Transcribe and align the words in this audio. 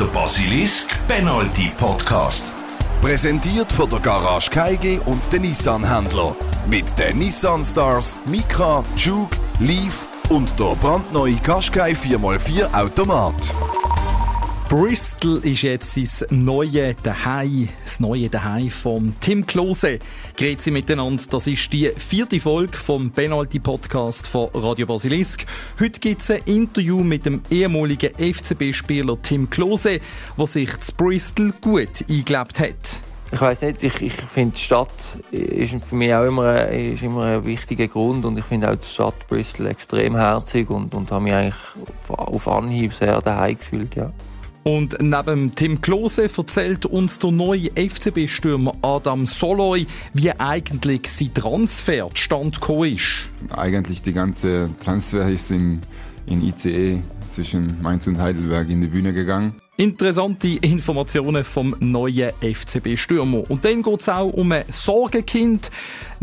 Der 0.00 0.06
Basilisk 0.06 0.88
Penalty 1.06 1.70
Podcast. 1.78 2.44
Präsentiert 3.00 3.72
von 3.72 3.88
der 3.88 4.00
Garage 4.00 4.50
Keigel 4.50 4.98
und 5.06 5.20
den 5.32 5.42
Nissan-Händler. 5.42 6.34
Mit 6.68 6.98
den 6.98 7.18
Nissan 7.18 7.64
Stars, 7.64 8.18
Micra, 8.26 8.82
Juke, 8.96 9.36
Leaf 9.60 10.04
und 10.30 10.58
der 10.58 10.74
brandneue 10.82 11.36
Qashqai 11.36 11.92
4x4 11.92 12.74
Automat. 12.74 13.54
Bristol 14.68 15.40
ist 15.44 15.62
jetzt 15.62 15.92
sein 15.92 16.44
neue 16.44 16.94
Daheim, 16.94 17.68
das 17.84 18.00
neue 18.00 18.30
Daheim 18.30 18.70
von 18.70 19.14
Tim 19.20 19.46
Klose. 19.46 19.98
Grüezi 20.38 20.70
miteinander, 20.70 21.22
das 21.30 21.46
ist 21.46 21.70
die 21.72 21.90
vierte 21.90 22.40
Folge 22.40 22.76
vom 22.76 23.10
Penalty 23.10 23.60
Podcast 23.60 24.26
von 24.26 24.48
Radio 24.54 24.86
Basilisk. 24.86 25.44
Heute 25.78 26.00
gibt 26.00 26.22
es 26.22 26.30
ein 26.30 26.40
Interview 26.46 27.04
mit 27.04 27.26
dem 27.26 27.42
ehemaligen 27.50 28.14
FCB-Spieler 28.14 29.18
Tim 29.22 29.50
Klose, 29.50 30.00
der 30.38 30.46
sich 30.46 30.80
zu 30.80 30.94
Bristol 30.94 31.52
gut 31.60 32.02
eingelebt 32.08 32.58
hat. 32.58 33.00
Ich 33.32 33.40
weiß 33.40 33.62
nicht, 33.62 33.82
ich, 33.82 34.00
ich 34.00 34.14
finde 34.14 34.54
die 34.56 34.62
Stadt 34.62 34.92
ist 35.30 35.74
für 35.84 35.94
mich 35.94 36.14
auch 36.14 36.24
immer, 36.24 36.68
ist 36.68 37.02
immer 37.02 37.24
ein 37.24 37.44
wichtiger 37.44 37.88
Grund 37.88 38.24
und 38.24 38.38
ich 38.38 38.44
finde 38.44 38.70
auch 38.70 38.76
die 38.76 38.86
Stadt 38.86 39.28
Bristol 39.28 39.66
extrem 39.66 40.16
herzig 40.16 40.70
und, 40.70 40.94
und 40.94 41.10
habe 41.10 41.24
mich 41.24 41.34
eigentlich 41.34 41.54
auf, 42.08 42.48
Anhieb 42.48 42.94
sehr 42.94 43.20
daheim 43.20 43.58
gefühlt, 43.58 43.94
ja. 43.94 44.10
Und 44.64 44.96
neben 45.00 45.54
Tim 45.54 45.82
Klose 45.82 46.30
erzählt 46.34 46.86
uns 46.86 47.18
der 47.18 47.30
neue 47.32 47.68
FCB-Stürmer 47.76 48.72
Adam 48.80 49.26
Soloy, 49.26 49.86
wie 50.14 50.32
eigentlich 50.32 51.06
sein 51.06 51.34
Transfer 51.34 52.08
zustande 52.14 52.58
ist. 52.88 53.28
Eigentlich 53.54 54.00
die 54.00 54.14
ganze 54.14 54.70
Transfer 54.82 55.28
ist 55.28 55.50
in, 55.50 55.82
in 56.26 56.42
ICE 56.48 57.02
zwischen 57.30 57.82
Mainz 57.82 58.06
und 58.06 58.18
Heidelberg 58.18 58.70
in 58.70 58.80
die 58.80 58.86
Bühne 58.86 59.12
gegangen. 59.12 59.54
Interessante 59.76 60.48
Informationen 60.48 61.42
vom 61.42 61.74
neuen 61.80 62.30
FCB-Stürmer. 62.40 63.50
Und 63.50 63.64
dann 63.64 63.82
geht 63.82 64.00
es 64.00 64.08
auch 64.08 64.32
um 64.32 64.52
ein 64.52 64.64
Sorgenkind, 64.70 65.68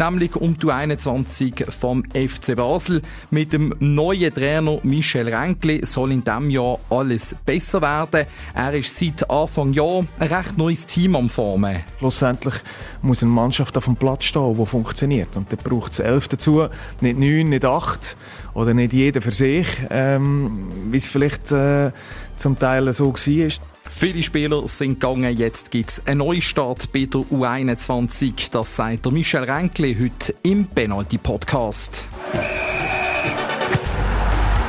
nämlich 0.01 0.35
um 0.35 0.57
die 0.57 0.71
21 0.71 1.65
vom 1.69 2.03
FC 2.05 2.55
Basel. 2.55 3.01
Mit 3.29 3.53
dem 3.53 3.73
neuen 3.79 4.33
Trainer 4.33 4.79
Michel 4.83 5.33
Renkli 5.33 5.85
soll 5.85 6.11
in 6.11 6.23
diesem 6.23 6.49
Jahr 6.49 6.79
alles 6.89 7.35
besser 7.45 7.81
werden. 7.81 8.25
Er 8.53 8.73
ist 8.73 8.97
seit 8.97 9.29
Anfang 9.29 9.73
Jahr 9.73 10.05
ein 10.19 10.27
recht 10.27 10.57
neues 10.57 10.87
Team 10.87 11.15
am 11.15 11.29
Formen. 11.29 11.83
Schlussendlich 11.99 12.55
muss 13.01 13.21
eine 13.21 13.31
Mannschaft 13.31 13.77
auf 13.77 13.85
dem 13.85 13.95
Platz 13.95 14.25
stehen, 14.25 14.55
die 14.55 14.65
funktioniert. 14.65 15.37
Und 15.37 15.51
da 15.51 15.55
braucht 15.55 15.93
es 15.93 15.99
elf 15.99 16.27
dazu, 16.27 16.67
nicht 16.99 17.19
neun, 17.19 17.49
nicht 17.49 17.65
acht 17.65 18.17
oder 18.53 18.73
nicht 18.73 18.93
jeder 18.93 19.21
für 19.21 19.31
sich, 19.31 19.67
ähm, 19.89 20.67
wie 20.89 20.97
es 20.97 21.09
vielleicht 21.09 21.51
äh, 21.51 21.91
zum 22.37 22.57
Teil 22.57 22.91
so 22.91 23.13
war. 23.13 23.70
Viele 23.93 24.23
Spieler 24.23 24.67
sind 24.67 24.99
gegangen, 24.99 25.37
jetzt 25.37 25.69
gibt 25.69 25.91
es 25.91 26.07
einen 26.07 26.19
Neustart 26.19 26.91
bei 26.91 27.05
der 27.05 27.21
U21. 27.21 28.49
Das 28.49 28.75
sagt 28.75 29.05
der 29.05 29.11
Michel 29.11 29.43
Renkli 29.43 29.95
heute 29.95 30.33
im 30.41 30.65
Penalty 30.65 31.19
Podcast. 31.19 32.07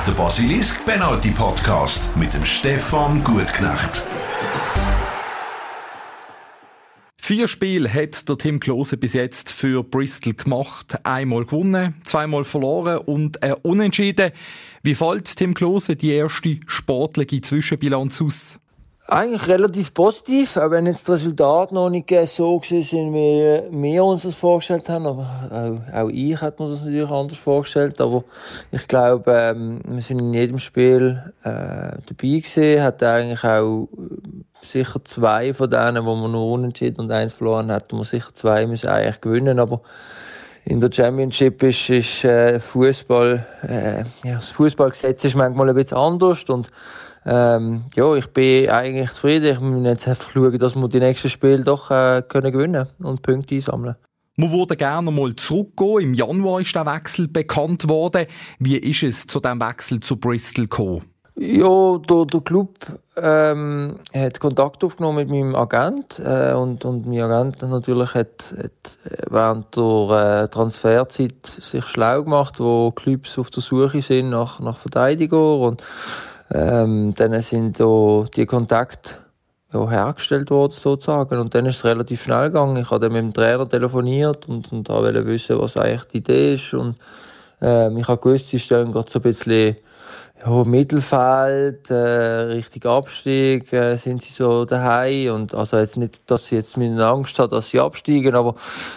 Der 0.07 0.13
Basilisk 0.13 0.85
Penalty 0.85 1.31
Podcast 1.31 2.03
mit 2.17 2.35
dem 2.35 2.45
Stefan 2.45 3.25
Gutknecht. 3.25 4.05
Vier 7.17 7.49
Spiele 7.49 7.89
hat 7.89 8.29
der 8.29 8.37
Tim 8.37 8.61
Klose 8.61 8.97
bis 8.99 9.15
jetzt 9.15 9.53
für 9.53 9.85
Bristol 9.85 10.35
gemacht. 10.35 10.99
Einmal 11.05 11.47
gewonnen, 11.47 11.95
zweimal 12.05 12.45
verloren 12.45 12.99
und 12.99 13.43
ein 13.43 13.55
Unentschieden. 13.63 14.33
Wie 14.83 14.97
fällt 14.97 15.35
Tim 15.37 15.55
Klose 15.55 15.97
die 15.97 16.11
erste 16.13 16.59
sportliche 16.67 17.41
Zwischenbilanz 17.41 18.21
aus? 18.21 18.59
Eigentlich 19.15 19.47
relativ 19.47 19.93
positiv, 19.93 20.57
auch 20.57 20.71
wenn 20.71 20.87
jetzt 20.87 21.07
das 21.07 21.19
Resultat 21.19 21.71
noch 21.71 21.91
nicht 21.91 22.09
so 22.29 22.63
sind, 22.65 23.13
wie 23.13 23.61
wir 23.71 24.05
uns 24.05 24.23
das 24.23 24.35
vorgestellt 24.35 24.89
haben. 24.89 25.07
Aber 25.07 25.83
auch, 25.93 25.95
auch 25.95 26.09
ich 26.09 26.41
hätte 26.41 26.63
mir 26.63 26.71
das 26.71 26.81
natürlich 26.81 27.11
anders 27.11 27.37
vorgestellt. 27.37 28.01
Aber 28.01 28.25
ich 28.71 28.89
glaube, 28.89 29.31
ähm, 29.31 29.83
wir 29.87 30.01
sind 30.01 30.19
in 30.19 30.33
jedem 30.33 30.59
Spiel 30.59 31.23
äh, 31.43 31.45
dabei 31.45 32.01
gewesen, 32.17 32.83
hat 32.83 33.03
eigentlich 33.03 33.45
auch 33.45 33.91
sicher 34.63 35.05
zwei 35.05 35.53
von 35.53 35.69
denen, 35.69 36.07
wo 36.07 36.15
man 36.15 36.33
nur 36.33 36.47
unentschieden 36.47 37.01
und 37.01 37.13
eins 37.13 37.35
verloren 37.35 37.71
hat, 37.71 37.93
wir 37.93 38.05
sicher 38.05 38.31
zwei 38.33 38.67
müssen 38.67 38.89
eigentlich 38.89 39.21
gewinnen, 39.21 39.59
aber 39.59 39.83
in 40.65 40.81
der 40.81 40.91
Championship 40.91 41.63
ist, 41.65 41.91
ist 41.91 42.25
äh, 42.25 42.59
Fußball, 42.59 43.47
äh, 43.69 44.05
ja, 44.27 44.37
das 44.37 44.51
Fußballgesetz 44.51 45.25
ist 45.25 45.37
manchmal 45.37 45.69
ein 45.69 45.75
bisschen 45.75 45.99
anders 45.99 46.45
und 46.45 46.71
ähm, 47.25 47.85
ja, 47.95 48.15
ich 48.15 48.27
bin 48.29 48.69
eigentlich 48.69 49.11
zufrieden. 49.11 49.53
Ich 49.53 49.61
muss 49.61 49.85
jetzt 49.85 50.09
einfach 50.09 50.31
schauen, 50.33 50.59
dass 50.59 50.75
wir 50.75 50.89
die 50.89 51.01
nächsten 51.01 51.31
Spiele 51.31 51.63
doch 51.63 51.91
äh, 51.91 52.23
können 52.29 52.53
gewinnen 52.53 52.89
und 52.99 53.23
Punkte 53.23 53.55
einsammeln. 53.55 53.97
Wir 54.37 54.51
würden 54.51 54.77
gerne 54.77 55.11
mal 55.11 55.37
zurückgehen. 55.37 56.01
Im 56.01 56.15
Januar 56.15 56.61
ist 56.61 56.75
der 56.75 56.87
Wechsel 56.87 57.29
bekannt 57.29 57.89
worden. 57.89 58.27
Wie 58.59 58.79
ist 58.79 59.03
es 59.03 59.27
zu 59.27 59.41
dem 59.41 59.61
Wechsel 59.61 60.01
zu 60.01 60.17
Bristol 60.17 60.65
gekommen? 60.65 61.03
Ja, 61.35 61.99
der, 61.99 62.27
der 62.27 62.41
Club 62.43 62.79
ähm, 63.17 63.97
hat 64.13 64.39
Kontakt 64.39 64.85
aufgenommen 64.85 65.17
mit 65.17 65.31
meinem 65.31 65.55
Agent 65.55 66.19
äh, 66.19 66.53
und, 66.53 66.85
und 66.85 67.07
mein 67.07 67.21
Agent 67.23 67.63
natürlich 67.63 68.15
hat, 68.15 68.55
hat 68.57 68.99
während 69.31 69.75
der 69.75 70.43
äh, 70.43 70.49
Transferzeit 70.49 71.47
sich 71.47 71.87
schlau 71.87 72.23
gemacht, 72.23 72.61
wo 72.61 72.91
Clubs 72.91 73.39
auf 73.39 73.49
der 73.51 73.63
Suche 73.63 74.03
sind 74.03 74.29
nach, 74.29 74.61
nach 74.61 74.77
Verteidiger 74.77 75.57
und 75.57 75.83
ähm, 76.53 77.15
dann 77.15 77.41
sind 77.43 77.81
da 77.81 78.25
die 78.35 78.47
Kontakte 78.47 79.15
hergestellt 79.73 80.51
worden 80.51 80.73
sozusagen. 80.73 81.39
Und 81.39 81.55
dann 81.55 81.67
ist 81.67 81.77
es 81.77 81.85
relativ 81.85 82.23
schnell 82.23 82.51
gegangen. 82.51 82.77
Ich 82.77 82.91
habe 82.91 83.01
dann 83.01 83.13
mit 83.13 83.23
dem 83.23 83.33
Trainer 83.33 83.69
telefoniert 83.69 84.49
und, 84.49 84.71
und 84.73 84.89
wollte 84.89 85.27
wissen, 85.27 85.59
was 85.59 85.77
eigentlich 85.77 86.05
die 86.05 86.19
Idee 86.19 86.55
ist. 86.55 86.75
Und 86.75 86.97
ähm, 87.61 87.97
ich 87.99 88.09
habe 88.09 88.21
gewusst, 88.21 88.49
sie 88.49 88.59
stehen 88.59 88.93
gerade 88.93 89.11
so 89.11 89.19
ein 89.19 89.23
bisschen 89.23 89.77
ja, 90.45 90.65
Mittelfeld, 90.65 91.91
äh, 91.91 91.95
richtig 91.95 92.85
Abstieg, 92.85 93.73
äh, 93.73 93.97
sind 93.97 94.23
sie 94.23 94.33
so 94.33 94.65
daheim. 94.65 95.35
Und 95.35 95.55
also 95.55 95.79
jetzt 95.79 95.97
nicht, 95.97 96.31
dass 96.31 96.47
sie 96.47 96.57
jetzt 96.57 96.77
mit 96.77 97.01
Angst 97.01 97.39
haben, 97.39 97.51
dass 97.51 97.71
sie 97.71 97.81
absteigen, 97.81 98.35
aber 98.35 98.57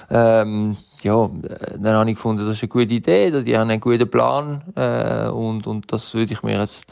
ähm, 0.09 0.77
ja, 1.03 1.29
dann 1.77 1.95
habe 1.95 2.09
ich 2.09 2.15
gefunden, 2.15 2.47
das 2.47 2.57
ist 2.57 2.63
eine 2.63 2.69
gute 2.69 2.93
Idee, 2.93 3.43
die 3.43 3.55
haben 3.55 3.69
einen 3.69 3.79
guten 3.79 4.09
Plan 4.09 4.63
äh, 4.75 5.29
und, 5.29 5.67
und 5.67 5.91
das 5.93 6.11
würde 6.15 6.33
ich 6.33 6.41
mir 6.41 6.59
jetzt 6.59 6.83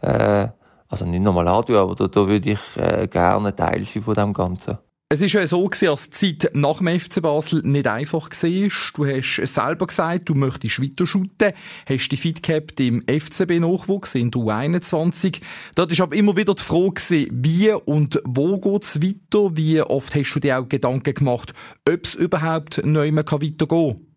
äh, 0.00 0.48
also 0.88 1.04
nicht 1.04 1.22
nochmal 1.22 1.48
antun, 1.48 1.76
aber 1.76 1.94
da, 1.94 2.08
da 2.08 2.26
würde 2.26 2.52
ich 2.52 2.60
äh, 2.76 3.06
gerne 3.08 3.54
Teil 3.54 3.84
sein 3.84 4.02
von 4.02 4.14
dem 4.14 4.32
Ganzen. 4.32 4.78
Es 5.10 5.22
ist 5.22 5.32
ja 5.32 5.46
so 5.46 5.64
als 5.64 6.10
die 6.10 6.36
Zeit 6.36 6.50
nach 6.54 6.78
dem 6.78 7.00
FC 7.00 7.22
Basel 7.22 7.62
nicht 7.64 7.86
einfach 7.86 8.28
war. 8.28 8.68
Du 8.94 9.06
hast 9.06 9.54
selber 9.54 9.86
gesagt, 9.86 10.28
du 10.28 10.34
möchtest 10.34 10.82
weiter 10.82 11.06
shooten, 11.06 11.54
hast 11.88 12.08
die 12.10 12.16
fit 12.18 12.42
gehabt 12.42 12.78
im 12.78 13.00
FCB-Nachwuchs 13.06 14.16
in 14.16 14.30
der 14.30 14.42
U21. 14.42 15.40
Dort 15.74 15.98
war 15.98 16.04
aber 16.04 16.14
immer 16.14 16.36
wieder 16.36 16.54
die 16.54 16.62
Frage, 16.62 17.26
wie 17.32 17.72
und 17.72 18.20
wo 18.26 18.58
geht 18.58 18.82
es 18.82 19.00
weiter? 19.00 19.56
Wie 19.56 19.80
oft 19.80 20.14
hast 20.14 20.34
du 20.34 20.40
dir 20.40 20.60
auch 20.60 20.68
Gedanken 20.68 21.14
gemacht, 21.14 21.54
ob 21.88 22.04
es 22.04 22.14
überhaupt 22.14 22.84
nicht 22.84 23.12
mehr 23.12 23.24
weitergehen 23.24 23.66
kann? 23.66 24.07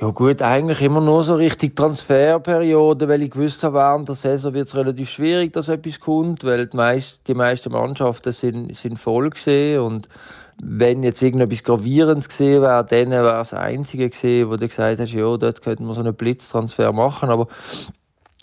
Ja 0.00 0.10
gut, 0.10 0.42
eigentlich 0.42 0.80
immer 0.80 1.00
nur 1.00 1.24
so 1.24 1.34
richtig 1.34 1.74
Transferperiode, 1.74 3.08
weil 3.08 3.22
ich 3.22 3.32
gewusst 3.32 3.64
habe, 3.64 3.78
während 3.78 4.06
der 4.08 4.14
Saison 4.14 4.54
wird 4.54 4.68
es 4.68 4.76
relativ 4.76 5.10
schwierig, 5.10 5.52
dass 5.52 5.66
etwas 5.66 5.98
kommt, 5.98 6.44
weil 6.44 6.68
die, 6.68 6.76
meist, 6.76 7.20
die 7.26 7.34
meisten 7.34 7.72
Mannschaften 7.72 8.32
sind, 8.32 8.76
sind 8.76 8.96
voll 9.00 9.30
gesehen 9.30 9.80
und 9.80 10.08
wenn 10.62 11.02
jetzt 11.02 11.20
irgendetwas 11.20 11.64
Gravierendes 11.64 12.28
gesehen 12.28 12.62
wäre, 12.62 12.84
dann 12.84 13.10
wäre 13.10 13.40
es 13.40 13.50
das 13.50 13.58
Einzige 13.58 14.08
gesehen, 14.08 14.48
wo 14.48 14.56
du 14.56 14.68
gesagt 14.68 15.00
hast, 15.00 15.12
ja, 15.12 15.36
dort 15.36 15.62
könnten 15.62 15.86
wir 15.86 15.94
so 15.94 16.00
einen 16.00 16.14
Blitztransfer 16.14 16.92
machen, 16.92 17.30
aber 17.30 17.48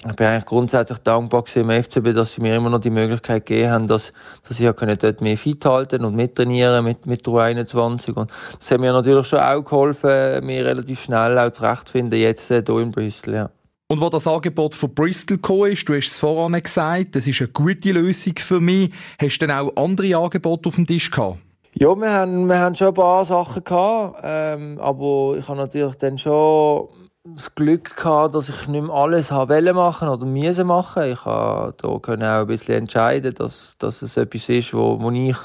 ich 0.03 0.15
bin 0.15 0.27
eigentlich 0.27 0.45
grundsätzlich 0.45 0.97
dankbar 0.99 1.45
im 1.55 1.69
FCB, 1.69 2.13
dass 2.13 2.33
sie 2.33 2.41
mir 2.41 2.55
immer 2.55 2.69
noch 2.69 2.81
die 2.81 2.89
Möglichkeit 2.89 3.45
gegeben 3.45 3.71
haben, 3.71 3.87
dass, 3.87 4.11
dass 4.47 4.59
ich 4.59 4.75
können 4.75 4.97
dort 4.99 5.21
mehr 5.21 5.37
fit 5.37 5.65
halten 5.65 6.03
und 6.03 6.15
mittrainieren 6.15 6.83
mit, 6.83 7.05
mit 7.05 7.25
der 7.25 7.33
21. 7.33 8.15
Und 8.15 8.29
das 8.59 8.71
hat 8.71 8.79
mir 8.79 8.91
natürlich 8.91 9.27
schon 9.27 9.39
auch 9.39 9.63
geholfen, 9.63 10.45
mir 10.45 10.65
relativ 10.65 11.03
schnell 11.03 11.39
auch 11.39 11.51
zurechtzufinden, 11.51 12.19
jetzt 12.19 12.51
äh, 12.51 12.61
hier 12.65 12.79
in 12.79 12.91
Bristol, 12.91 13.33
ja. 13.33 13.49
Und 13.87 14.01
wo 14.01 14.09
das 14.09 14.27
Angebot 14.27 14.73
von 14.73 14.93
Bristol 14.93 15.37
gekommen 15.37 15.71
ist, 15.71 15.87
du 15.87 15.93
hast 15.93 16.07
es 16.07 16.17
voran 16.17 16.61
gesagt, 16.61 17.15
das 17.15 17.27
ist 17.27 17.39
eine 17.39 17.49
gute 17.49 17.91
Lösung 17.91 18.33
für 18.37 18.59
mich. 18.59 18.91
Hast 19.21 19.37
du 19.39 19.47
dann 19.47 19.57
auch 19.57 19.75
andere 19.75 20.17
Angebote 20.17 20.69
auf 20.69 20.75
dem 20.75 20.87
Tisch 20.87 21.11
gehabt? 21.11 21.37
Ja, 21.73 21.95
wir 21.95 22.09
haben, 22.09 22.47
wir 22.47 22.57
haben 22.57 22.73
schon 22.73 22.87
ein 22.87 22.93
paar 22.95 23.23
Sachen 23.25 23.63
gehabt, 23.63 24.21
ähm, 24.23 24.79
aber 24.79 25.35
ich 25.37 25.47
habe 25.47 25.59
natürlich 25.59 25.95
dann 25.95 26.17
schon 26.17 26.87
das 27.33 27.55
Glück 27.55 27.97
gehabt, 27.97 28.35
dass 28.35 28.49
ich 28.49 28.67
nicht 28.67 28.83
mehr 28.83 28.93
alles 28.93 29.31
wollte 29.31 29.73
machen 29.73 30.09
oder 30.09 30.25
müssen 30.25 30.67
machen. 30.67 31.11
Ich 31.11 31.19
konnte 31.19 31.87
auch 31.87 32.07
ein 32.07 32.47
bisschen 32.47 32.75
entscheiden, 32.75 33.33
dass, 33.33 33.75
dass 33.79 34.03
es 34.03 34.15
etwas 34.15 34.47
ist, 34.47 34.73
wo, 34.75 35.01
wo 35.01 35.09
ich 35.09 35.35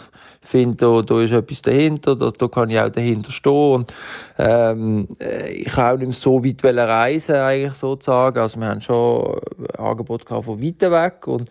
finde, 0.42 0.76
da, 0.76 1.00
da 1.00 1.22
ist 1.22 1.32
etwas 1.32 1.62
dahinter, 1.62 2.16
da, 2.16 2.30
da 2.30 2.48
kann 2.48 2.68
ich 2.68 2.78
auch 2.78 2.90
dahinter 2.90 3.32
stehen. 3.32 3.72
Und, 3.74 3.94
ähm, 4.38 5.08
äh, 5.20 5.52
ich 5.52 5.78
auch 5.78 5.96
nicht 5.96 6.06
mehr 6.06 6.12
so 6.12 6.44
weit 6.44 6.62
reisen, 6.62 7.36
eigentlich 7.36 7.74
sozusagen. 7.74 8.38
Also 8.38 8.60
wir 8.60 8.68
haben 8.68 8.82
schon 8.82 9.40
ein 9.58 9.84
Angebot 9.84 10.28
von 10.28 10.62
weit 10.62 10.82
weg 10.82 11.26
und 11.28 11.48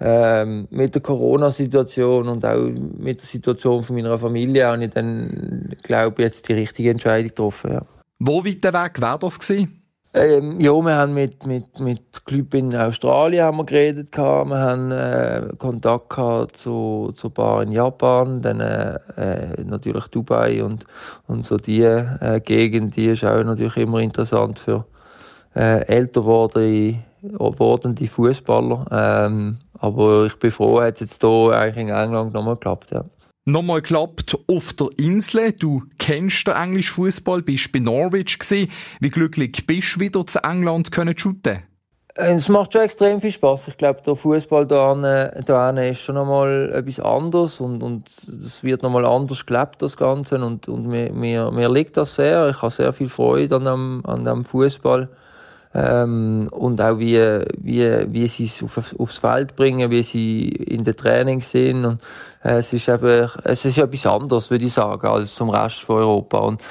ähm, 0.00 0.68
mit 0.70 0.94
der 0.94 1.02
Corona-Situation 1.02 2.28
und 2.28 2.44
auch 2.44 2.68
mit 2.98 3.20
der 3.20 3.26
Situation 3.26 3.82
von 3.82 3.96
meiner 3.96 4.16
Familie 4.16 4.66
habe 4.66 4.84
ich 4.84 4.90
dann, 4.90 5.74
glaube 5.82 6.22
ich, 6.22 6.26
jetzt 6.26 6.48
die 6.48 6.54
richtige 6.54 6.90
Entscheidung 6.90 7.28
getroffen. 7.28 7.72
Ja. 7.72 8.01
Wo 8.24 8.44
weit 8.44 8.62
weg 8.62 9.00
wäre 9.00 9.18
das 9.18 9.40
gewesen? 9.40 9.82
Ähm, 10.14 10.60
ja, 10.60 10.70
wir 10.70 10.94
haben 10.94 11.12
mit, 11.12 11.44
mit, 11.44 11.80
mit 11.80 12.24
Club 12.24 12.54
in 12.54 12.72
Australien 12.72 13.46
haben 13.46 13.56
wir 13.56 13.66
geredet, 13.66 14.12
gehabt. 14.12 14.48
wir 14.48 14.58
haben 14.58 14.92
äh, 14.92 15.48
Kontakt 15.58 16.10
gehabt 16.10 16.56
zu, 16.56 17.10
zu 17.16 17.30
Bar 17.30 17.64
in 17.64 17.72
Japan, 17.72 18.40
dann 18.40 18.60
äh, 18.60 19.00
äh, 19.16 19.64
natürlich 19.64 20.06
Dubai 20.06 20.62
und, 20.62 20.86
und 21.26 21.46
so 21.46 21.56
die 21.56 21.82
äh, 21.82 22.40
Gegend, 22.44 22.94
die 22.94 23.06
ist 23.06 23.24
auch 23.24 23.42
natürlich 23.42 23.78
immer 23.78 23.98
interessant 23.98 24.60
für 24.60 24.84
äh, 25.56 25.84
älter 25.86 26.24
wordende 26.24 28.06
Fußballer. 28.06 28.86
Ähm, 28.92 29.58
aber 29.80 30.26
ich 30.26 30.38
bin 30.38 30.52
froh, 30.52 30.80
hat 30.80 30.94
es 30.94 31.00
jetzt 31.00 31.22
hier 31.22 31.50
eigentlich 31.58 31.88
in 31.88 31.92
England 31.92 32.34
nochmal 32.34 32.54
geklappt, 32.54 32.92
ja 32.92 33.04
nochmal 33.44 33.82
geklappt 33.82 34.38
auf 34.48 34.72
der 34.74 34.88
Insel. 34.98 35.52
Du 35.52 35.82
kennst 35.98 36.46
den 36.46 36.54
englischen 36.54 36.94
Fußball, 36.94 37.42
bist 37.42 37.72
bei 37.72 37.80
Norwich 37.80 38.38
gewesen. 38.38 38.70
Wie 39.00 39.10
glücklich 39.10 39.66
bist 39.66 39.96
du 39.96 40.00
wieder 40.00 40.26
zu 40.26 40.38
England 40.44 40.92
können 40.92 41.16
shooten? 41.16 41.62
Äh, 42.14 42.34
es 42.34 42.48
macht 42.48 42.72
schon 42.72 42.82
extrem 42.82 43.20
viel 43.20 43.32
Spaß. 43.32 43.68
Ich 43.68 43.76
glaube, 43.76 44.02
der 44.04 44.16
Fußball 44.16 44.66
da, 44.66 44.92
ist 45.82 46.00
schon 46.00 46.14
nochmal 46.14 46.72
etwas 46.74 47.00
anderes 47.00 47.60
und, 47.60 47.82
und 47.82 48.08
es 48.44 48.62
wird 48.62 48.82
nochmal 48.82 49.06
anders 49.06 49.46
gelebt, 49.46 49.80
das 49.80 49.96
Ganze. 49.96 50.36
Und, 50.44 50.68
und 50.68 50.86
mir, 50.86 51.12
mir, 51.12 51.50
mir 51.50 51.70
liegt 51.70 51.96
das 51.96 52.14
sehr. 52.14 52.50
Ich 52.50 52.60
habe 52.60 52.72
sehr 52.72 52.92
viel 52.92 53.08
Freude 53.08 53.56
an 53.56 53.64
dem, 53.64 54.02
an 54.04 54.24
dem 54.24 54.44
Fußball. 54.44 55.08
Ähm, 55.74 56.48
und 56.50 56.82
auch 56.82 56.98
wie, 56.98 57.18
wie, 57.56 58.12
wie 58.12 58.28
sie 58.28 58.44
es 58.44 58.62
auf, 58.62 58.94
aufs 58.98 59.16
Feld 59.16 59.56
bringen, 59.56 59.90
wie 59.90 60.02
sie 60.02 60.48
in 60.48 60.84
den 60.84 60.94
Trainings 60.94 61.50
sind. 61.50 61.86
Und, 61.86 62.00
es 62.42 62.72
ist 62.72 62.88
eben, 62.88 63.28
es 63.44 63.64
ist 63.64 63.78
etwas 63.78 64.06
anderes, 64.06 64.50
würde 64.50 64.64
ich 64.64 64.72
sagen, 64.72 65.06
als 65.06 65.34
zum 65.34 65.50
Rest 65.50 65.80
von 65.80 65.96
Europa. 65.96 66.38
Und, 66.38 66.62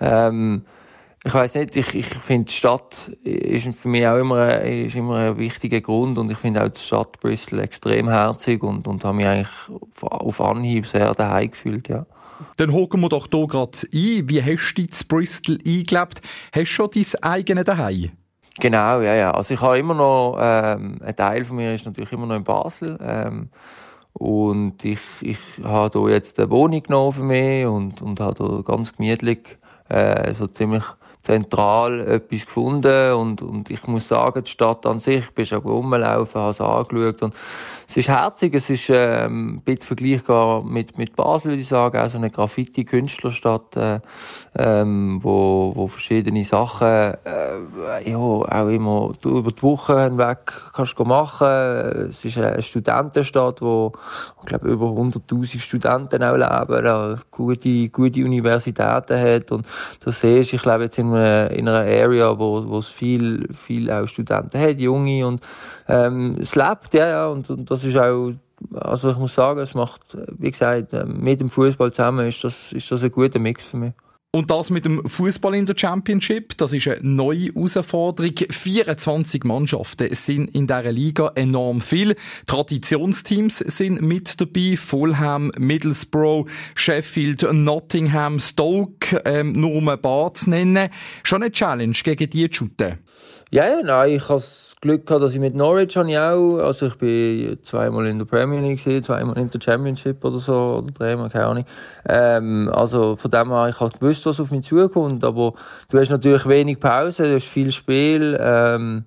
ähm, 0.00 0.64
ich 1.24 1.34
weiß 1.34 1.56
nicht, 1.56 1.76
ich, 1.76 1.94
ich 1.94 2.06
finde, 2.06 2.46
die 2.46 2.54
Stadt 2.54 3.10
ist 3.24 3.68
für 3.76 3.88
mich 3.88 4.06
auch 4.06 4.18
immer, 4.18 4.62
ist 4.62 4.94
immer 4.94 5.16
ein 5.16 5.38
wichtiger 5.38 5.80
Grund 5.80 6.16
und 6.16 6.30
ich 6.30 6.38
finde 6.38 6.64
auch 6.64 6.68
die 6.68 6.80
Stadt 6.80 7.20
Bristol 7.20 7.58
extrem 7.58 8.08
herzig 8.08 8.62
und, 8.62 8.86
und 8.86 9.04
habe 9.04 9.16
mich 9.16 9.26
eigentlich 9.26 9.48
auf 10.00 10.40
Anhieb 10.40 10.86
sehr 10.86 11.12
daheim 11.14 11.50
gefühlt, 11.50 11.88
ja. 11.88 12.06
Dann 12.56 12.72
hocken 12.72 13.00
wir 13.00 13.08
doch 13.08 13.26
hier 13.30 13.46
gerade 13.48 13.78
ein. 13.92 14.28
Wie 14.28 14.42
hast 14.42 14.74
du 14.74 14.82
dich 14.82 14.92
zu 14.92 15.08
Bristol 15.08 15.58
eingelebt? 15.66 16.22
Hast 16.52 16.62
du 16.62 16.66
schon 16.66 16.90
dein 16.94 17.22
eigenes 17.22 17.64
daheim? 17.64 18.12
Genau, 18.60 19.00
ja, 19.00 19.14
ja. 19.14 19.30
Also 19.32 19.54
ich 19.54 19.60
habe 19.60 19.78
immer 19.78 19.94
noch, 19.94 20.38
ähm, 20.40 20.98
ein 21.04 21.16
Teil 21.16 21.44
von 21.44 21.56
mir 21.56 21.74
ist 21.74 21.84
natürlich 21.84 22.12
immer 22.12 22.26
noch 22.26 22.36
in 22.36 22.44
Basel. 22.44 22.98
Ähm, 23.00 23.50
und 24.18 24.84
ich, 24.84 25.00
ich 25.20 25.38
habe 25.62 26.00
hier 26.00 26.10
jetzt 26.10 26.38
eine 26.38 26.50
Wohnung 26.50 26.82
genommen 26.82 27.12
für 27.12 27.22
mich 27.22 27.66
und, 27.66 28.02
und 28.02 28.20
habe 28.20 28.46
hier 28.46 28.62
ganz 28.64 28.94
gemütlich, 28.96 29.58
äh, 29.88 30.34
so 30.34 30.46
ziemlich 30.46 30.82
zentral 31.22 32.00
etwas 32.00 32.46
gefunden 32.46 33.12
und, 33.12 33.42
und 33.42 33.70
ich 33.70 33.86
muss 33.86 34.08
sagen, 34.08 34.44
die 34.44 34.50
Stadt 34.50 34.86
an 34.86 35.00
sich, 35.00 35.30
bist 35.32 35.52
auch 35.52 35.64
rumgelaufen, 35.64 36.40
habe 36.40 36.50
es 36.50 36.60
angeschaut 36.60 37.22
und 37.22 37.34
es 37.88 37.96
ist 37.96 38.08
herzig, 38.08 38.54
es 38.54 38.68
ist 38.68 38.90
ähm, 38.90 39.56
ein 39.56 39.60
bisschen 39.62 39.86
vergleichbar 39.86 40.62
mit, 40.62 40.98
mit 40.98 41.16
Basel, 41.16 41.52
würde 41.52 41.62
ich 41.62 41.68
sagen, 41.68 41.98
auch 41.98 42.10
so 42.10 42.18
eine 42.18 42.30
Graffiti-Künstlerstadt, 42.30 43.76
äh, 43.76 44.00
ähm, 44.58 45.20
wo, 45.22 45.72
wo 45.74 45.86
verschiedene 45.86 46.44
Sachen 46.44 46.86
äh, 46.86 48.10
ja, 48.10 48.16
auch 48.18 48.68
immer 48.68 49.12
über 49.24 49.52
die 49.52 49.62
Woche 49.62 50.02
hinweg 50.02 50.52
kannst 50.74 50.98
du 50.98 51.04
machen. 51.04 51.46
Es 52.10 52.24
ist 52.24 52.36
eine 52.36 52.62
Studentenstadt, 52.62 53.62
wo 53.62 53.92
ich 54.40 54.46
glaube 54.46 54.68
über 54.68 54.86
100'000 54.86 55.58
Studenten 55.58 56.22
auch 56.22 56.36
leben, 56.36 57.20
gute, 57.30 57.88
gute 57.88 58.24
Universitäten 58.24 59.18
hat 59.18 59.50
und 59.50 59.66
da 60.04 60.12
siehst 60.12 60.52
ich 60.52 60.62
glaube 60.62 60.84
jetzt 60.84 60.98
in 60.98 61.07
einer, 61.14 61.50
in 61.50 61.68
einer 61.68 61.80
Area, 61.80 62.38
wo, 62.38 62.66
wo 62.68 62.78
es 62.78 62.88
viel, 62.88 63.48
viel 63.52 63.90
auch 63.90 64.06
Studenten 64.06 64.58
hat, 64.60 64.78
junge 64.78 65.26
und 65.26 65.40
ähm, 65.88 66.36
es 66.40 66.54
lebt, 66.54 66.94
ja, 66.94 67.08
ja, 67.08 67.26
und, 67.28 67.48
und 67.50 67.70
das 67.70 67.84
ist 67.84 67.96
auch, 67.96 68.32
also 68.74 69.10
ich 69.10 69.16
muss 69.16 69.34
sagen, 69.34 69.60
es 69.60 69.74
macht, 69.74 70.16
wie 70.38 70.50
gesagt, 70.50 70.92
äh, 70.92 71.04
mit 71.04 71.40
dem 71.40 71.48
Fußball 71.48 71.92
zusammen 71.92 72.28
ist 72.28 72.42
das, 72.44 72.72
ist 72.72 72.90
das 72.90 73.02
ein 73.02 73.12
guter 73.12 73.38
Mix 73.38 73.64
für 73.64 73.76
mich. 73.76 73.92
Und 74.30 74.50
das 74.50 74.68
mit 74.68 74.84
dem 74.84 75.02
Fußball 75.08 75.54
in 75.54 75.64
der 75.64 75.74
Championship, 75.74 76.54
das 76.58 76.74
ist 76.74 76.86
eine 76.86 76.98
neue 77.00 77.46
Herausforderung. 77.46 78.34
24 78.50 79.42
Mannschaften 79.44 80.14
sind 80.14 80.54
in 80.54 80.66
dieser 80.66 80.92
Liga 80.92 81.32
enorm 81.34 81.80
viel. 81.80 82.14
Traditionsteams 82.46 83.56
sind 83.56 84.02
mit 84.02 84.38
dabei. 84.38 84.76
Fulham, 84.76 85.50
Middlesbrough, 85.58 86.46
Sheffield, 86.74 87.50
Nottingham, 87.50 88.38
Stoke, 88.38 89.22
ähm, 89.24 89.52
nur 89.52 89.72
um 89.72 89.88
ein 89.88 90.02
paar 90.02 90.34
zu 90.34 90.50
nennen. 90.50 90.90
Schon 91.22 91.42
eine 91.42 91.50
Challenge 91.50 91.96
gegen 92.04 92.28
die 92.28 92.50
zu 92.50 92.58
shooten. 92.66 92.98
Ja, 93.50 93.66
ja, 93.66 93.80
nein, 93.82 94.16
ich 94.16 94.28
habe 94.28 94.44
Glück 94.80 95.06
gehabt, 95.06 95.24
dass 95.24 95.32
ich 95.32 95.40
mit 95.40 95.56
Norwich 95.56 95.96
habe 95.96 96.08
ich 96.08 96.18
auch, 96.18 96.58
also 96.58 96.86
ich 96.86 96.94
bin 96.94 97.58
zweimal 97.64 98.06
in 98.06 98.18
der 98.18 98.26
Premier 98.26 98.60
League 98.60 98.78
gewesen, 98.78 99.02
zweimal 99.02 99.36
in 99.36 99.50
der 99.50 99.60
Championship 99.60 100.24
oder 100.24 100.38
so, 100.38 100.82
oder 100.82 100.92
dreimal, 100.92 101.28
keine 101.30 101.46
Ahnung. 101.46 101.64
Ähm, 102.08 102.70
also 102.72 103.16
von 103.16 103.30
dem 103.30 103.50
her, 103.50 103.68
ich 103.70 103.80
habe 103.80 103.98
gewusst, 103.98 104.24
was 104.26 104.38
auf 104.38 104.52
mich 104.52 104.64
zukommt, 104.64 105.24
aber 105.24 105.54
du 105.90 105.98
hast 105.98 106.10
natürlich 106.10 106.46
wenig 106.46 106.78
Pause, 106.78 107.24
du 107.24 107.34
hast 107.34 107.46
viel 107.46 107.72
Spiel, 107.72 108.38
ähm, 108.40 109.04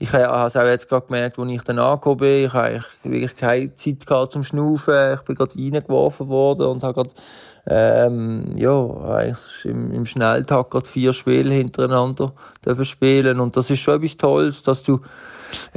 ich 0.00 0.12
habe 0.12 0.46
es 0.46 0.56
auch 0.56 0.64
jetzt 0.64 0.88
gerade 0.88 1.06
gemerkt, 1.06 1.38
als 1.38 1.50
ich 1.52 1.62
dann 1.62 1.78
angekommen 1.78 2.16
bin, 2.16 2.46
ich 2.46 2.52
habe 2.52 2.80
wirklich 3.04 3.36
keine 3.36 3.74
Zeit 3.76 4.04
gehabt 4.04 4.32
zum 4.32 4.42
Schnaufen, 4.42 5.14
ich 5.14 5.20
bin 5.20 5.36
gerade 5.36 5.54
reingeworfen 5.54 6.28
worden 6.28 6.66
und 6.66 6.82
habe 6.82 6.94
gerade 6.94 7.10
ähm, 7.66 8.56
ja, 8.56 9.32
im, 9.64 9.92
im 9.92 10.06
Schnelltag 10.06 10.70
gerade 10.70 10.88
vier 10.88 11.12
Spiele 11.12 11.54
hintereinander 11.54 12.32
dürfen 12.64 12.84
spielen. 12.84 13.40
Und 13.40 13.56
das 13.56 13.70
ist 13.70 13.80
schon 13.80 13.96
etwas 13.96 14.16
Tolles, 14.16 14.62
dass 14.62 14.82
du, 14.82 15.00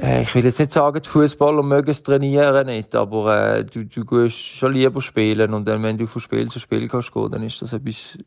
äh, 0.01 0.24
ich 0.24 0.36
will 0.36 0.44
jetzt 0.44 0.60
nicht 0.60 0.74
sagen, 0.74 1.01
die 1.01 1.10
Fußballer 1.10 1.63
mögen 1.63 1.89
es 1.89 2.04
trainieren 2.04 2.68
nicht, 2.68 2.94
aber 2.95 3.57
äh, 3.57 3.66
du, 3.66 3.86
du 3.86 4.06
gehst 4.06 4.38
schon 4.38 4.74
lieber 4.74 5.01
spielen. 5.01 5.54
Und 5.54 5.68
dann, 5.68 5.81
wenn 5.84 5.98
du 5.98 6.07
von 6.07 6.22
Spiel 6.22 6.50
zu 6.50 6.60
Spiel 6.60 6.88
kannst 6.88 7.13
gehen, 7.13 7.31
dann 7.31 7.44
ist 7.44 7.62
das 7.62 7.72
etwas, 7.72 8.18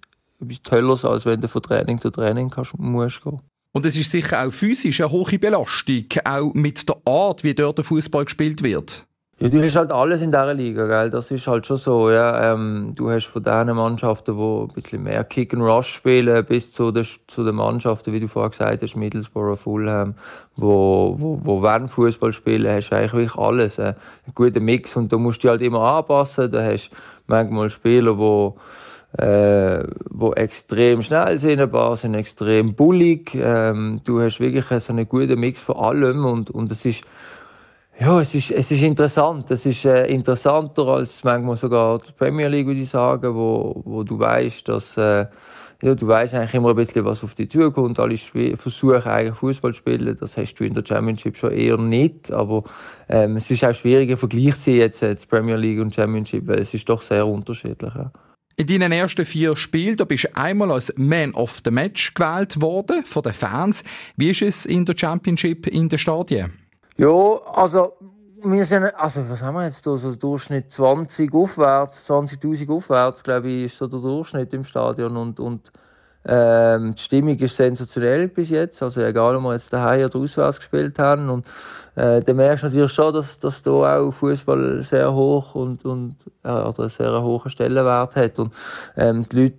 etwas 0.40 0.62
Tolles, 0.62 1.04
als 1.04 1.26
wenn 1.26 1.40
du 1.40 1.48
von 1.48 1.62
Training 1.62 1.98
zu 1.98 2.10
Training 2.10 2.48
kannst, 2.48 2.78
musst 2.78 3.22
gehen. 3.22 3.40
Und 3.72 3.86
es 3.86 3.96
ist 3.96 4.10
sicher 4.10 4.44
auch 4.44 4.50
physisch 4.50 5.00
eine 5.00 5.10
hohe 5.10 5.38
Belastung, 5.38 6.06
auch 6.24 6.54
mit 6.54 6.88
der 6.88 6.96
Art, 7.04 7.44
wie 7.44 7.54
dort 7.54 7.78
der 7.78 7.84
Fußball 7.84 8.24
gespielt 8.24 8.64
wird. 8.64 9.06
Ja, 9.42 9.48
du 9.48 9.62
hast 9.64 9.74
halt 9.74 9.90
alles 9.90 10.20
in 10.20 10.32
dieser 10.32 10.52
Liga, 10.52 10.86
gell? 10.86 11.08
Das 11.08 11.30
ist 11.30 11.46
halt 11.46 11.66
schon 11.66 11.78
so, 11.78 12.10
ja. 12.10 12.52
Ähm, 12.52 12.92
du 12.94 13.10
hast 13.10 13.24
von 13.24 13.42
diesen 13.42 13.74
Mannschaften, 13.74 14.36
die 14.36 14.42
ein 14.42 14.68
bisschen 14.74 15.02
mehr 15.02 15.24
Kick 15.24 15.54
and 15.54 15.62
Rush 15.62 15.94
spielen, 15.94 16.44
bis 16.44 16.70
zu, 16.72 16.92
den, 16.92 17.06
zu 17.26 17.42
den 17.42 17.54
Mannschaften, 17.54 18.12
wie 18.12 18.20
du 18.20 18.28
vorher 18.28 18.50
gesagt 18.50 18.82
hast, 18.82 18.96
Middlesbrough, 18.96 19.58
Fulham, 19.58 20.14
wo, 20.56 21.16
wo, 21.18 21.40
wo 21.42 21.62
wenn 21.62 21.88
Fußball 21.88 22.34
spielen, 22.34 22.70
hast 22.70 22.90
du 22.90 22.96
eigentlich 22.96 23.34
alles. 23.36 23.78
Äh, 23.78 23.82
einen 23.84 24.34
guten 24.34 24.62
Mix 24.62 24.94
und 24.94 25.10
da 25.10 25.16
musst 25.16 25.38
du 25.38 25.48
dich 25.48 25.50
halt 25.52 25.62
immer 25.62 25.80
anpassen. 25.80 26.52
Da 26.52 26.62
hast 26.62 26.90
manchmal 27.26 27.70
Spieler, 27.70 28.16
die 28.16 29.22
äh, 29.22 29.84
wo 30.10 30.34
extrem 30.34 31.02
schnell 31.02 31.38
sind, 31.38 31.60
ein 31.60 31.70
paar 31.70 31.96
sind 31.96 32.12
extrem 32.12 32.74
bullig. 32.74 33.34
Ähm, 33.34 34.02
du 34.04 34.20
hast 34.20 34.38
wirklich 34.38 34.66
so 34.84 34.92
einen 34.92 35.08
guten 35.08 35.40
Mix 35.40 35.62
von 35.62 35.76
allem 35.76 36.26
und, 36.26 36.50
und 36.50 36.70
es 36.70 36.84
ist 36.84 37.04
ja, 38.00 38.20
es 38.20 38.34
ist, 38.34 38.50
es 38.50 38.70
ist 38.70 38.82
interessant. 38.82 39.50
Es 39.50 39.66
ist 39.66 39.84
äh, 39.84 40.06
interessanter 40.06 40.86
als 40.86 41.22
manchmal 41.22 41.58
sogar 41.58 41.98
die 41.98 42.12
Premier 42.12 42.48
League, 42.48 42.66
würde 42.66 42.80
ich 42.80 42.88
sagen, 42.88 43.34
wo, 43.34 43.82
wo 43.84 44.02
du 44.02 44.18
weißt, 44.18 44.66
dass 44.68 44.96
äh, 44.96 45.26
ja, 45.82 45.94
du 45.94 46.06
weißt 46.06 46.34
eigentlich 46.34 46.54
immer 46.54 46.70
ein 46.70 46.76
bisschen, 46.76 47.04
was 47.04 47.22
auf 47.22 47.34
dich 47.34 47.50
zukommt. 47.50 47.98
Alle 47.98 48.16
versuchen 48.16 49.02
eigentlich 49.02 49.34
Fußball 49.36 49.72
zu 49.72 49.78
spielen. 49.78 50.16
Das 50.18 50.36
hast 50.38 50.54
du 50.54 50.64
in 50.64 50.72
der 50.72 50.84
Championship 50.86 51.36
schon 51.36 51.52
eher 51.52 51.76
nicht. 51.76 52.32
Aber 52.32 52.64
ähm, 53.08 53.36
es 53.36 53.50
ist 53.50 53.64
auch 53.64 53.74
schwieriger 53.74 54.16
Vergleich 54.16 54.56
zu 54.56 54.70
jetzt, 54.70 55.02
jetzt 55.02 55.28
Premier 55.28 55.56
League 55.56 55.80
und 55.80 55.94
Championship, 55.94 56.46
weil 56.46 56.60
es 56.60 56.72
ist 56.72 56.88
doch 56.88 57.02
sehr 57.02 57.26
unterschiedlich. 57.26 57.94
Ja. 57.94 58.10
In 58.56 58.66
deinen 58.66 58.92
ersten 58.92 59.26
vier 59.26 59.56
Spielen 59.56 59.96
da 59.96 60.04
bist 60.04 60.24
du 60.24 60.36
einmal 60.36 60.70
als 60.70 60.92
Man 60.96 61.34
of 61.34 61.60
the 61.64 61.70
Match 61.70 62.14
gewählt 62.14 62.60
worden 62.60 63.04
von 63.04 63.22
den 63.22 63.32
Fans. 63.32 63.84
Wie 64.16 64.30
ist 64.30 64.42
es 64.42 64.66
in 64.66 64.86
der 64.86 64.94
Championship 64.96 65.66
in 65.66 65.88
den 65.88 65.98
Stadien? 65.98 66.52
Ja, 67.00 67.40
also 67.54 67.94
wir 68.42 68.62
sind, 68.66 68.84
also 68.94 69.26
was 69.26 69.40
haben 69.40 69.54
wir 69.54 69.64
jetzt 69.64 69.86
da, 69.86 69.96
so 69.96 70.14
Durchschnitt 70.14 70.70
20 70.70 71.32
aufwärts, 71.32 72.06
20'000 72.10 72.70
aufwärts, 72.70 73.22
glaube 73.22 73.48
ich, 73.48 73.64
ist 73.64 73.78
so 73.78 73.86
der 73.86 74.00
Durchschnitt 74.00 74.52
im 74.52 74.64
Stadion 74.64 75.16
und, 75.16 75.40
und 75.40 75.72
Ähm, 76.26 76.94
die 76.94 77.02
Stimmung 77.02 77.38
ist 77.38 77.56
sensationell 77.56 78.28
bis 78.28 78.50
jetzt, 78.50 78.82
also 78.82 79.00
egal, 79.00 79.36
ob 79.36 79.42
wir 79.44 79.52
jetzt 79.54 79.72
daheim 79.72 80.04
oder 80.04 80.18
auswärts 80.18 80.58
gespielt 80.58 80.98
haben. 80.98 81.30
Und 81.30 81.46
äh, 81.96 82.20
dann 82.20 82.36
merkst 82.36 82.64
du 82.64 82.66
natürlich 82.66 82.92
schon, 82.92 83.14
dass, 83.14 83.38
dass 83.38 83.62
da 83.62 83.70
auch 83.70 84.12
Fußball 84.12 84.82
sehr 84.82 85.10
hoch 85.14 85.54
und, 85.54 85.82
und 85.86 86.16
äh, 86.42 86.50
oder 86.50 86.80
einen 86.80 86.90
sehr 86.90 87.22
hohen 87.22 87.50
Stellenwert 87.50 88.16
hat. 88.16 88.38
Und 88.38 88.52
ähm, 88.98 89.26
die 89.30 89.36
Leute 89.36 89.56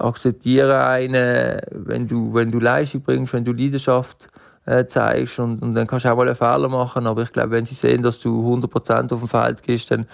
akzeptieren 0.00 0.70
einen, 0.70 1.60
wenn 1.72 2.08
du, 2.08 2.32
wenn 2.32 2.50
du 2.50 2.58
Leistung 2.58 3.02
bringst, 3.02 3.34
wenn 3.34 3.44
du 3.44 3.52
Leidenschaft 3.52 4.30
äh, 4.66 4.86
zeigst 4.86 5.38
und, 5.38 5.62
und 5.62 5.74
dann 5.74 5.86
kannst 5.86 6.04
du 6.04 6.12
auch 6.12 6.16
mal 6.16 6.26
einen 6.26 6.36
Fehler 6.36 6.68
machen, 6.68 7.06
aber 7.06 7.22
ich 7.22 7.32
glaube, 7.32 7.52
wenn 7.52 7.64
sie 7.64 7.74
sehen, 7.74 8.02
dass 8.02 8.20
du 8.20 8.40
100% 8.54 9.12
auf 9.12 9.18
dem 9.20 9.28
Feld 9.28 9.62
gehst, 9.62 9.90
dann, 9.90 10.06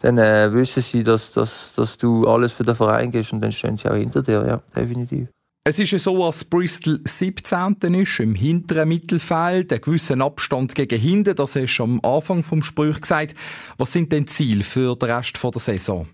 dann 0.00 0.18
äh, 0.18 0.52
wissen 0.52 0.82
sie, 0.82 1.02
dass, 1.02 1.32
dass, 1.32 1.72
dass 1.74 1.96
du 1.96 2.26
alles 2.26 2.52
für 2.52 2.64
den 2.64 2.74
Verein 2.74 3.10
gehst 3.10 3.32
und 3.32 3.40
dann 3.40 3.52
stehen 3.52 3.76
sie 3.76 3.88
auch 3.88 3.94
hinter 3.94 4.22
dir, 4.22 4.44
ja, 4.46 4.60
definitiv. 4.74 5.28
Es 5.66 5.78
ist 5.78 5.92
ja 5.92 5.98
so, 5.98 6.18
dass 6.18 6.44
Bristol 6.44 7.00
17. 7.04 7.76
ist, 7.94 8.20
im 8.20 8.34
hinteren 8.34 8.86
Mittelfeld, 8.86 9.72
einen 9.72 9.80
gewissen 9.80 10.20
Abstand 10.20 10.74
gegen 10.74 11.00
hinten, 11.00 11.34
das 11.34 11.56
hast 11.56 11.78
du 11.78 11.84
am 11.84 12.00
Anfang 12.02 12.42
vom 12.42 12.62
Sprüch 12.62 13.00
gesagt. 13.00 13.34
Was 13.78 13.94
sind 13.94 14.12
denn 14.12 14.26
Ziele 14.26 14.62
für 14.62 14.94
den 14.94 15.10
Rest 15.10 15.42
der 15.42 15.58
Saison? 15.58 16.06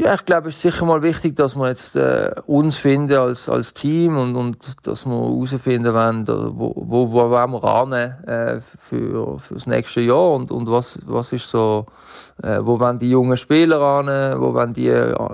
Ja, 0.00 0.14
ich 0.14 0.24
glaube, 0.24 0.50
es 0.50 0.54
ist 0.54 0.62
sicher 0.62 0.84
mal 0.84 1.02
wichtig, 1.02 1.34
dass 1.34 1.56
wir 1.56 1.66
jetzt 1.66 1.96
äh, 1.96 2.30
uns 2.46 2.76
finden 2.76 3.18
als, 3.18 3.48
als 3.48 3.74
Team 3.74 4.16
und, 4.16 4.36
und 4.36 4.86
dass 4.86 5.04
wir 5.04 5.12
herausfinden 5.12 5.92
wollen, 5.92 6.24
wo, 6.28 6.72
wo, 6.76 7.10
wo 7.10 7.30
wollen 7.30 7.50
wir 7.50 7.64
ran 7.64 7.92
äh, 7.92 8.60
für, 8.60 9.40
für 9.40 9.54
das 9.54 9.66
nächste 9.66 10.00
Jahr 10.00 10.34
und, 10.34 10.52
und 10.52 10.70
was, 10.70 11.00
was 11.04 11.32
ist 11.32 11.50
so, 11.50 11.86
äh, 12.44 12.60
wo 12.62 12.78
wollen 12.78 13.00
die 13.00 13.10
jungen 13.10 13.36
Spieler 13.36 13.80
ran, 13.80 14.06
wo 14.40 14.54
wollen 14.54 14.72
die 14.72 14.88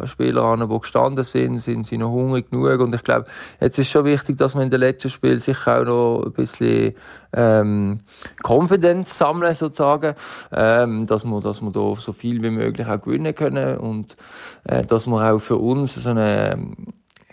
Spieler 0.07 0.41
ran, 0.41 0.67
die 0.67 0.81
gestanden 0.81 1.25
sind, 1.25 1.59
sind 1.59 1.87
sie 1.87 1.99
noch 1.99 2.13
hungrig 2.13 2.51
genug? 2.51 2.81
Und 2.81 2.95
ich 2.95 3.03
glaube, 3.03 3.27
jetzt 3.61 3.79
ist 3.79 3.91
schon 3.91 4.07
wichtig, 4.07 4.39
dass 4.39 4.55
wir 4.55 4.63
in 4.63 4.71
den 4.71 4.81
letzten 4.81 5.11
Spielen 5.11 5.41
sicher 5.41 5.83
auch 5.83 5.85
noch 5.85 6.23
ein 6.25 6.33
bisschen 6.33 6.95
ähm, 7.35 8.01
Confidence 8.43 9.19
sammeln 9.19 9.55
sozusagen, 9.55 10.15
ähm, 10.53 11.07
dass 11.07 11.25
wir, 11.25 11.41
dass 11.41 11.61
wir 11.61 11.71
da 11.71 11.95
so 11.97 12.13
viel 12.13 12.43
wie 12.43 12.51
möglich 12.51 12.87
auch 12.87 13.01
gewinnen 13.01 13.35
können. 13.35 13.79
Und 13.79 14.17
dass 14.65 15.07
wir 15.07 15.33
auch 15.33 15.39
für 15.39 15.57
uns 15.57 15.95
so 15.95 16.11
eine 16.11 16.57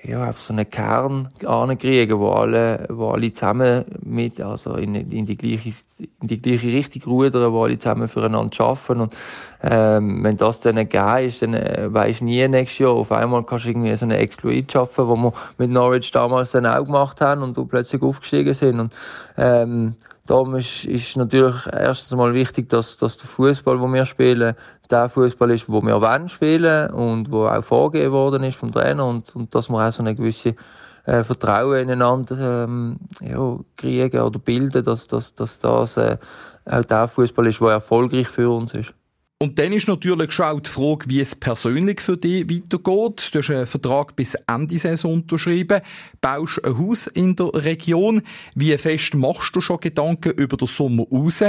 ja, 0.04 0.30
auf 0.30 0.42
so 0.42 0.54
einen 0.54 0.70
Kern 0.70 1.30
kriegen, 1.78 2.20
wo 2.20 2.30
alle, 2.30 2.86
wo 2.90 3.12
alle 3.12 3.32
zusammen 3.34 3.86
mit, 4.04 4.42
also 4.42 4.74
in, 4.74 4.96
in 4.96 5.26
die 5.26 5.38
gleiche, 5.38 5.74
in 6.00 6.28
die 6.28 6.42
gleiche 6.42 6.68
Richtung 6.68 7.04
rudern, 7.04 7.52
wo 7.52 7.64
alle 7.64 7.78
zusammen 7.78 8.08
füreinander 8.08 8.64
arbeiten. 8.64 9.02
Und, 9.02 9.14
ähm, 9.62 10.24
wenn 10.24 10.38
das 10.38 10.62
dann 10.62 10.78
gegeben 10.78 11.28
ist, 11.28 11.42
dann 11.44 11.54
äh, 11.54 11.94
weisst 11.94 12.22
du 12.22 12.26
nie 12.26 12.48
nächstes 12.48 12.80
Jahr. 12.80 12.94
Auf 12.94 13.12
einmal 13.12 13.44
kannst 13.44 13.66
du 13.66 13.70
irgendwie 13.70 13.96
so 13.96 14.06
einen 14.06 14.18
Exploit 14.18 14.72
schaffen, 14.72 15.08
wo 15.08 15.16
wir 15.16 15.34
mit 15.60 15.70
Norwich 15.70 16.12
damals 16.12 16.52
dann 16.52 16.66
auch 16.66 16.84
gemacht 16.84 17.22
haben 17.22 17.44
und 17.44 17.56
du 17.56 17.66
plötzlich 17.66 18.02
aufgestiegen 18.02 18.54
sind. 18.56 18.80
Und, 18.80 18.94
ähm, 19.38 19.96
Darum 20.32 20.56
ist, 20.56 20.86
ist 20.86 21.18
natürlich 21.18 21.58
erstens 21.70 22.18
mal 22.18 22.34
wichtig, 22.34 22.70
dass, 22.70 22.96
dass 22.96 23.18
der 23.18 23.28
Fußball, 23.28 23.78
den 23.78 23.94
wir 23.94 24.06
spielen, 24.06 24.56
der 24.90 25.10
Fußball 25.10 25.52
ist, 25.52 25.68
wo 25.68 25.82
wir 25.82 26.00
wollen 26.00 26.30
spielen 26.30 26.90
und 26.92 27.30
wo 27.30 27.48
auch 27.48 27.62
vorgegeben 27.62 28.14
worden 28.14 28.44
ist 28.46 28.56
vom 28.56 28.72
Trainer 28.72 29.06
und, 29.06 29.36
und 29.36 29.54
dass 29.54 29.68
wir 29.68 29.86
auch 29.86 29.92
so 29.92 30.02
eine 30.02 30.16
gewisse 30.16 30.56
äh, 31.04 31.22
Vertrauen 31.26 31.80
ineinander 31.80 32.64
ähm, 32.64 33.00
ja, 33.20 33.60
kriegen 33.76 34.22
oder 34.22 34.40
bilden, 34.40 34.86
dass, 34.86 35.06
dass, 35.06 35.36
dass 35.36 35.60
das 35.60 35.98
äh, 35.98 36.18
auch 36.64 36.86
der 36.86 37.10
Fußball 37.10 37.48
ist, 37.48 37.60
der 37.60 37.72
erfolgreich 37.72 38.30
für 38.30 38.50
uns 38.56 38.74
ist. 38.74 38.94
Und 39.42 39.58
dann 39.58 39.74
ist 39.74 39.88
natürlich 39.88 40.34
schon 40.34 40.46
auch 40.46 40.60
die 40.60 40.70
Frage, 40.70 41.06
wie 41.08 41.20
es 41.20 41.36
persönlich 41.36 42.00
für 42.00 42.16
dich 42.16 42.48
weitergeht. 42.48 43.34
Du 43.34 43.40
hast 43.40 43.50
einen 43.50 43.66
Vertrag 43.66 44.16
bis 44.16 44.36
Ende 44.36 44.78
Saison 44.78 45.14
unterschrieben, 45.16 45.82
baust 46.22 46.64
ein 46.64 46.78
Haus 46.78 47.08
in 47.08 47.36
der 47.36 47.52
Region. 47.52 48.22
Wie 48.54 48.78
fest 48.78 49.16
machst 49.16 49.56
du 49.56 49.60
schon 49.60 49.80
Gedanken 49.80 50.34
über 50.34 50.58
den 50.58 50.68
Sommer 50.68 51.06
raus? 51.12 51.44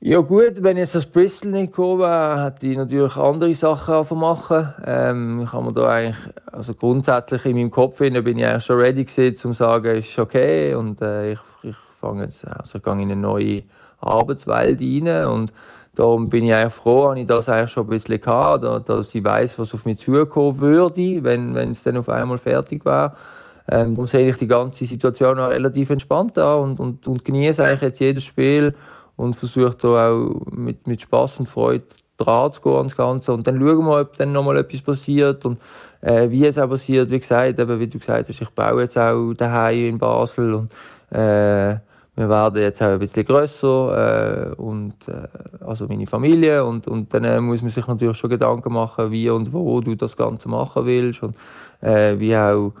Ja 0.00 0.20
gut, 0.20 0.62
wenn 0.62 0.78
jetzt 0.78 0.94
das 0.94 1.04
Bristol 1.04 1.50
nicht 1.50 1.72
gekommen 1.72 2.00
wäre, 2.00 2.42
hätte 2.42 2.68
ich 2.68 2.76
natürlich 2.78 3.16
andere 3.16 3.54
Sachen 3.54 4.18
machen 4.18 4.72
ähm, 4.86 5.42
Ich 5.44 5.52
habe 5.52 5.64
mir 5.66 5.72
da 5.74 5.88
eigentlich, 5.88 6.34
also 6.50 6.72
grundsätzlich 6.72 7.44
in 7.44 7.56
meinem 7.56 7.70
Kopf 7.70 7.98
bin 7.98 8.14
ich 8.14 8.46
eigentlich 8.46 8.64
schon 8.64 8.80
ready 8.80 9.04
gewesen, 9.04 9.48
um 9.48 9.52
zu 9.52 9.58
sagen, 9.58 9.94
ist 9.94 10.18
okay 10.18 10.74
und 10.74 11.02
äh, 11.02 11.32
ich, 11.32 11.38
ich 11.64 11.76
fange 12.00 12.24
jetzt, 12.24 12.46
also 12.46 12.78
ich 12.78 12.82
gehe 12.82 12.94
in 12.94 13.00
eine 13.02 13.16
neue 13.16 13.64
Arbeitswelt 14.00 14.80
rein 14.80 15.26
und 15.26 15.52
Darum 15.96 16.28
bin 16.28 16.44
ich 16.44 16.54
eigentlich 16.54 16.74
froh, 16.74 17.08
dass 17.08 17.18
ich 17.18 17.26
das 17.26 17.48
eigentlich 17.48 17.70
schon 17.72 17.86
ein 17.86 17.90
bisschen 17.90 18.20
hatte, 18.26 18.82
dass 18.86 19.14
ich 19.14 19.24
weiß, 19.24 19.58
was 19.58 19.72
auf 19.74 19.86
mich 19.86 19.98
zukommen 19.98 20.60
würde, 20.60 21.24
wenn, 21.24 21.54
wenn 21.54 21.72
es 21.72 21.82
dann 21.82 21.96
auf 21.96 22.10
einmal 22.10 22.38
fertig 22.38 22.84
war. 22.84 23.16
Ähm, 23.68 23.94
darum 23.94 24.06
sehe 24.06 24.28
ich 24.28 24.36
die 24.36 24.46
ganze 24.46 24.84
Situation 24.84 25.40
auch 25.40 25.48
relativ 25.48 25.90
entspannt 25.90 26.38
an 26.38 26.60
und, 26.60 26.80
und, 26.80 27.06
und 27.06 27.24
genieße 27.24 27.64
eigentlich 27.64 27.80
jetzt 27.80 28.00
jedes 28.00 28.24
Spiel 28.24 28.74
und 29.16 29.34
versuche 29.36 29.74
da 29.80 30.10
auch 30.10 30.40
mit, 30.52 30.86
mit 30.86 31.00
Spaß 31.00 31.40
und 31.40 31.48
Freude 31.48 31.84
dran 32.18 32.52
zu 32.52 32.60
gehen 32.60 32.74
ans 32.74 32.94
Ganze. 32.94 33.32
Und 33.32 33.46
dann 33.46 33.58
schauen 33.58 33.86
wir, 33.86 34.00
ob 34.00 34.16
dann 34.18 34.32
nochmal 34.32 34.58
etwas 34.58 34.82
passiert 34.82 35.46
und 35.46 35.58
äh, 36.02 36.28
wie 36.30 36.46
es 36.46 36.58
auch 36.58 36.68
passiert. 36.68 37.10
Wie 37.10 37.18
gesagt, 37.18 37.58
eben, 37.58 37.80
wie 37.80 37.88
du 37.88 37.98
gesagt 37.98 38.28
hast, 38.28 38.40
ich 38.40 38.50
baue 38.50 38.82
jetzt 38.82 38.98
auch 38.98 39.32
daheim 39.32 39.86
in 39.86 39.98
Basel 39.98 40.54
und 40.54 40.70
äh, 41.10 41.76
wir 42.16 42.30
werden 42.30 42.62
jetzt 42.62 42.82
auch 42.82 42.88
ein 42.88 42.98
bisschen 42.98 43.26
grösser 43.26 44.52
äh, 44.52 44.54
und 44.54 44.94
äh, 45.06 45.64
also 45.64 45.86
meine 45.86 46.06
Familie 46.06 46.64
und, 46.64 46.88
und 46.88 47.12
dann 47.12 47.24
äh, 47.24 47.40
muss 47.40 47.60
man 47.60 47.70
sich 47.70 47.86
natürlich 47.86 48.16
schon 48.16 48.30
Gedanken 48.30 48.72
machen, 48.72 49.10
wie 49.10 49.28
und 49.28 49.52
wo 49.52 49.80
du 49.82 49.94
das 49.94 50.16
Ganze 50.16 50.48
machen 50.48 50.86
willst 50.86 51.22
und 51.22 51.36
äh, 51.82 52.18
wie 52.18 52.34
auch 52.34 52.72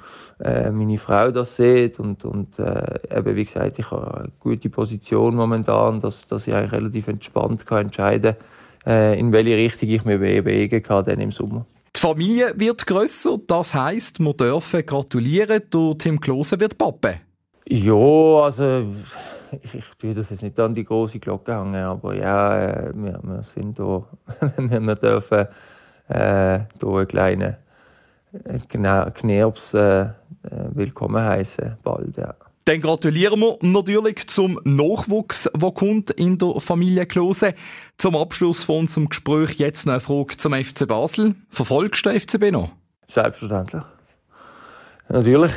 äh, 0.42 0.70
meine 0.70 0.96
Frau 0.96 1.30
das 1.30 1.56
sieht 1.56 2.00
und, 2.00 2.24
und 2.24 2.58
äh, 2.58 2.98
eben 3.14 3.36
wie 3.36 3.44
gesagt, 3.44 3.78
ich 3.78 3.90
habe 3.90 4.20
eine 4.20 4.32
gute 4.40 4.70
Position 4.70 5.36
momentan, 5.36 6.00
dass, 6.00 6.26
dass 6.26 6.46
ich 6.46 6.54
eigentlich 6.54 6.72
relativ 6.72 7.08
entspannt 7.08 7.66
kann 7.66 7.84
entscheiden 7.84 8.36
äh, 8.86 9.18
in 9.18 9.32
welche 9.32 9.56
Richtung 9.56 9.88
ich 9.90 10.04
mich 10.04 10.18
bewegen 10.18 10.82
kann 10.82 11.04
dann 11.04 11.20
im 11.20 11.32
Sommer. 11.32 11.66
Die 11.94 12.00
Familie 12.00 12.52
wird 12.56 12.86
grösser, 12.86 13.38
das 13.46 13.74
heisst, 13.74 14.18
wir 14.18 14.34
dürfen 14.34 14.84
gratulieren, 14.84 15.62
der 15.72 15.94
Tim 15.98 16.20
Klose 16.20 16.58
wird 16.60 16.78
Pappe. 16.78 17.25
Ja, 17.68 17.94
also 18.44 18.86
ich, 19.62 19.74
ich 19.74 19.84
tue 19.98 20.14
das 20.14 20.30
jetzt 20.30 20.42
nicht 20.42 20.58
an 20.60 20.74
die 20.74 20.84
große 20.84 21.18
Glocke 21.18 21.56
hängen, 21.58 21.82
aber 21.82 22.14
ja, 22.14 22.58
äh, 22.58 22.92
wir, 22.94 23.18
wir 23.22 23.42
sind 23.54 23.78
da, 23.78 24.04
wir 24.56 24.94
dürfen 24.94 25.46
äh, 26.08 26.60
da 26.78 26.86
einen 26.86 27.08
kleinen 27.08 27.56
äh, 28.44 29.10
Knirps 29.10 29.74
äh, 29.74 30.02
äh, 30.02 30.08
willkommen 30.74 31.24
heißen 31.24 31.78
bald, 31.82 32.16
ja. 32.16 32.34
Dann 32.66 32.80
gratulieren 32.80 33.38
wir 33.40 33.58
natürlich 33.62 34.26
zum 34.26 34.60
Nachwuchs, 34.64 35.50
der 35.54 35.70
kommt 35.70 36.10
in 36.10 36.36
der 36.36 36.60
Familie 36.60 37.06
Klose. 37.06 37.54
Zum 37.96 38.16
Abschluss 38.16 38.64
von 38.64 38.80
unserem 38.80 39.08
Gespräch 39.08 39.54
jetzt 39.54 39.86
noch 39.86 39.92
eine 39.94 40.00
Frage 40.00 40.36
zum 40.36 40.52
FC 40.52 40.86
Basel. 40.88 41.36
Verfolgst 41.48 42.04
du 42.04 42.10
den 42.10 42.20
FCB 42.20 42.50
noch? 42.50 42.70
Selbstverständlich. 43.06 43.84
Natürlich. 45.08 45.52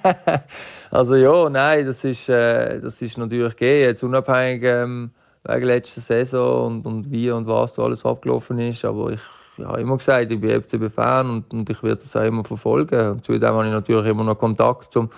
also 0.90 1.14
ja, 1.14 1.48
nein, 1.48 1.86
das 1.86 2.02
ist, 2.04 2.28
äh, 2.28 2.80
das 2.80 3.00
ist 3.00 3.16
natürlich 3.16 3.56
gegeben. 3.56 3.86
Jetzt 3.86 4.02
unabhängig 4.02 4.64
ähm, 4.64 5.10
wegen 5.44 5.66
letzter 5.66 6.00
Saison 6.00 6.66
und, 6.66 6.86
und 6.86 7.10
wie 7.10 7.30
und 7.30 7.46
was 7.46 7.74
da 7.74 7.82
alles 7.82 8.04
abgelaufen 8.04 8.58
ist. 8.58 8.84
Aber 8.84 9.10
ich, 9.10 9.20
ich 9.56 9.64
habe 9.64 9.80
immer 9.80 9.96
gesagt, 9.98 10.32
ich 10.32 10.40
bin 10.40 10.62
FCB-Fan 10.62 11.30
und, 11.30 11.52
und 11.52 11.70
ich 11.70 11.82
werde 11.82 12.02
das 12.02 12.16
auch 12.16 12.24
immer 12.24 12.44
verfolgen. 12.44 13.10
Und 13.10 13.24
zudem 13.24 13.48
habe 13.50 13.66
ich 13.66 13.72
natürlich 13.72 14.06
immer 14.06 14.24
noch 14.24 14.38
Kontakt 14.38 14.92
zum, 14.92 15.10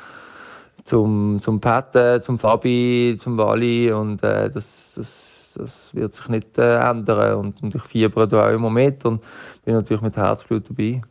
zum, 0.84 1.40
zum 1.40 1.60
Patte, 1.60 2.20
zum 2.22 2.38
Fabi, 2.38 3.18
zum 3.20 3.38
Wally 3.38 3.92
und 3.92 4.22
äh, 4.22 4.50
das, 4.50 4.92
das, 4.94 5.52
das 5.54 5.94
wird 5.94 6.14
sich 6.14 6.28
nicht 6.28 6.58
äh, 6.58 6.78
ändern. 6.78 7.36
Und, 7.36 7.62
und 7.62 7.74
ich 7.74 7.82
fiebere 7.82 8.28
da 8.28 8.46
auch 8.46 8.52
immer 8.52 8.70
mit 8.70 9.04
und 9.06 9.22
bin 9.64 9.74
natürlich 9.74 10.02
mit 10.02 10.16
Herzblut 10.18 10.68
dabei. 10.68 11.02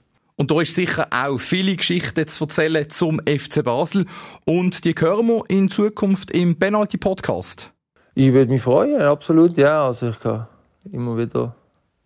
Und 0.41 0.50
da 0.50 0.60
ist 0.60 0.74
sicher 0.74 1.07
auch 1.12 1.38
viele 1.38 1.75
Geschichten 1.75 2.27
zu 2.27 2.45
erzählen 2.45 2.89
zum 2.89 3.19
FC 3.19 3.63
Basel. 3.63 4.07
Und 4.43 4.86
die 4.86 4.95
hören 4.98 5.27
wir 5.27 5.43
in 5.50 5.69
Zukunft 5.69 6.31
im 6.31 6.57
Penalty 6.57 6.98
Podcast. 6.98 7.71
Ich 8.15 8.33
würde 8.33 8.51
mich 8.51 8.63
freuen, 8.63 9.03
absolut, 9.03 9.55
ja. 9.55 9.86
Also 9.86 10.10
ich 10.10 10.19
kann 10.19 10.48
immer 10.91 11.15
wieder 11.15 11.55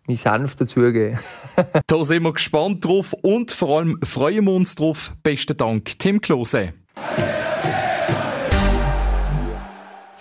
mein 0.06 0.18
Senf 0.18 0.54
dazugeben. 0.54 1.18
da 1.86 2.04
sind 2.04 2.24
wir 2.24 2.34
gespannt 2.34 2.84
drauf 2.84 3.14
und 3.14 3.52
vor 3.52 3.78
allem 3.78 3.98
freuen 4.04 4.44
wir 4.44 4.52
uns 4.52 4.74
drauf. 4.74 5.14
Besten 5.22 5.56
Dank, 5.56 5.98
Tim 5.98 6.20
Klose. 6.20 6.74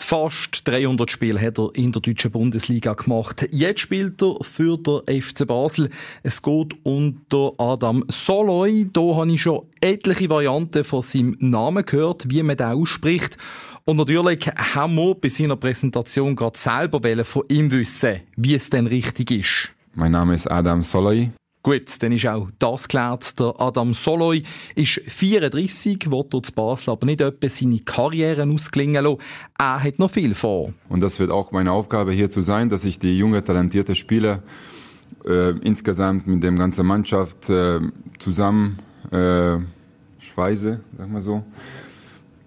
Fast 0.08 0.68
300 0.68 1.10
Spiele 1.10 1.42
hat 1.42 1.58
er 1.58 1.72
in 1.74 1.92
der 1.92 2.00
deutschen 2.00 2.30
Bundesliga 2.30 2.94
gemacht. 2.94 3.50
Jetzt 3.50 3.80
spielt 3.80 4.22
er 4.22 4.36
für 4.44 4.78
den 4.78 5.02
FC 5.20 5.48
Basel. 5.48 5.90
Es 6.22 6.44
geht 6.44 6.76
unter 6.84 7.54
Adam 7.58 8.06
Soloy. 8.08 8.88
Da 8.94 9.02
habe 9.02 9.32
ich 9.32 9.42
schon 9.42 9.64
etliche 9.82 10.30
Varianten 10.30 10.84
von 10.84 11.02
seinem 11.02 11.36
Namen 11.40 11.84
gehört, 11.84 12.30
wie 12.30 12.44
man 12.44 12.56
den 12.56 12.68
ausspricht. 12.68 13.36
Und 13.86 13.98
natürlich 13.98 14.48
haben 14.56 14.94
wir 14.94 15.16
bei 15.16 15.30
seiner 15.30 15.56
Präsentation 15.56 16.36
gerade 16.36 16.60
selber 16.60 17.26
von 17.26 17.42
ihm 17.50 17.72
wissen, 17.72 18.22
wie 18.36 18.54
es 18.54 18.70
denn 18.70 18.86
richtig 18.86 19.32
ist. 19.32 19.72
Mein 19.96 20.12
Name 20.12 20.36
ist 20.36 20.46
Adam 20.46 20.84
Soloy. 20.84 21.32
Gut, 21.66 22.04
dann 22.04 22.12
ist 22.12 22.28
auch 22.28 22.52
das 22.60 22.84
geklärt. 22.84 23.40
Der 23.40 23.56
Adam 23.58 23.96
Soloy 23.96 24.44
ist 24.76 25.02
34, 25.08 26.12
wird 26.12 26.32
dort 26.32 26.54
Basel 26.54 26.92
aber 26.92 27.08
nicht 27.08 27.22
etwa 27.22 27.50
seine 27.50 27.80
Karriere 27.80 28.48
ausklingen 28.48 29.04
lassen. 29.04 29.18
Er 29.58 29.84
hat 29.84 29.98
noch 29.98 30.12
viel 30.12 30.36
vor. 30.36 30.74
Und 30.90 31.00
das 31.00 31.20
wird 31.20 31.32
auch 31.32 31.52
meine 31.52 31.72
Aufgabe 31.72 32.12
hier 32.12 32.30
zu 32.30 32.44
sein, 32.44 32.70
dass 32.70 32.86
ich 32.86 33.00
die 33.00 33.18
junge, 33.18 33.44
talentierte 33.44 33.96
Spieler 33.96 34.44
äh, 35.26 35.58
insgesamt 35.62 36.28
mit 36.28 36.44
der 36.44 36.52
ganzen 36.52 36.86
Mannschaft 36.86 37.50
äh, 37.50 37.80
zusammen 38.20 38.78
äh, 39.10 39.58
schweiße, 40.20 40.82
sag 41.00 41.10
mal 41.10 41.24
so. 41.24 41.44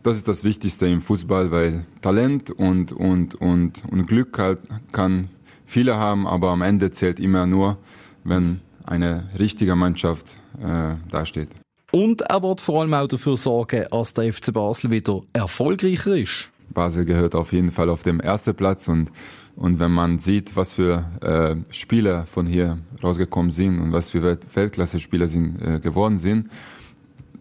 Das 0.05 0.17
ist 0.17 0.29
das 0.29 0.45
Wichtigste 0.45 0.87
im 0.87 1.03
Fußball, 1.03 1.51
weil 1.51 1.87
Talent 2.03 2.53
und, 2.53 2.93
und, 2.93 3.35
und, 3.35 3.83
und 3.91 4.07
Glück 4.07 4.39
halt 4.39 4.61
kann 4.93 5.29
viele 5.67 5.97
haben, 5.97 6.25
aber 6.29 6.51
am 6.51 6.63
Ende 6.63 6.93
zählt 6.93 7.19
immer 7.19 7.49
nur, 7.49 7.79
wenn 8.23 8.61
eine 8.89 9.29
richtige 9.39 9.75
Mannschaft 9.77 10.35
äh, 10.61 10.95
dasteht. 11.11 11.51
Und 11.91 12.21
er 12.23 12.43
wird 12.43 12.61
vor 12.61 12.83
allem 12.83 12.95
auch 12.95 13.07
dafür 13.07 13.37
sorgen, 13.37 13.87
dass 13.91 14.15
der 14.15 14.33
FC 14.33 14.53
Basel 14.53 14.91
wieder 14.91 15.21
erfolgreicher 15.33 16.17
ist. 16.17 16.51
Basel 16.71 17.05
gehört 17.05 17.35
auf 17.35 17.53
jeden 17.53 17.71
Fall 17.71 17.89
auf 17.89 18.03
dem 18.03 18.21
ersten 18.21 18.55
Platz 18.55 18.89
und, 18.89 19.11
und 19.57 19.79
wenn 19.79 19.91
man 19.91 20.19
sieht, 20.19 20.55
was 20.55 20.73
für 20.73 21.11
äh, 21.23 21.73
Spieler 21.73 22.27
von 22.27 22.47
hier 22.47 22.79
rausgekommen 23.03 23.51
sind 23.51 23.81
und 23.81 23.93
was 23.93 24.11
für 24.11 24.23
Weltklasse-Spieler 24.23 25.29
sind, 25.29 25.63
äh, 25.63 25.81
geworden 25.81 26.19
sind, 26.19 26.51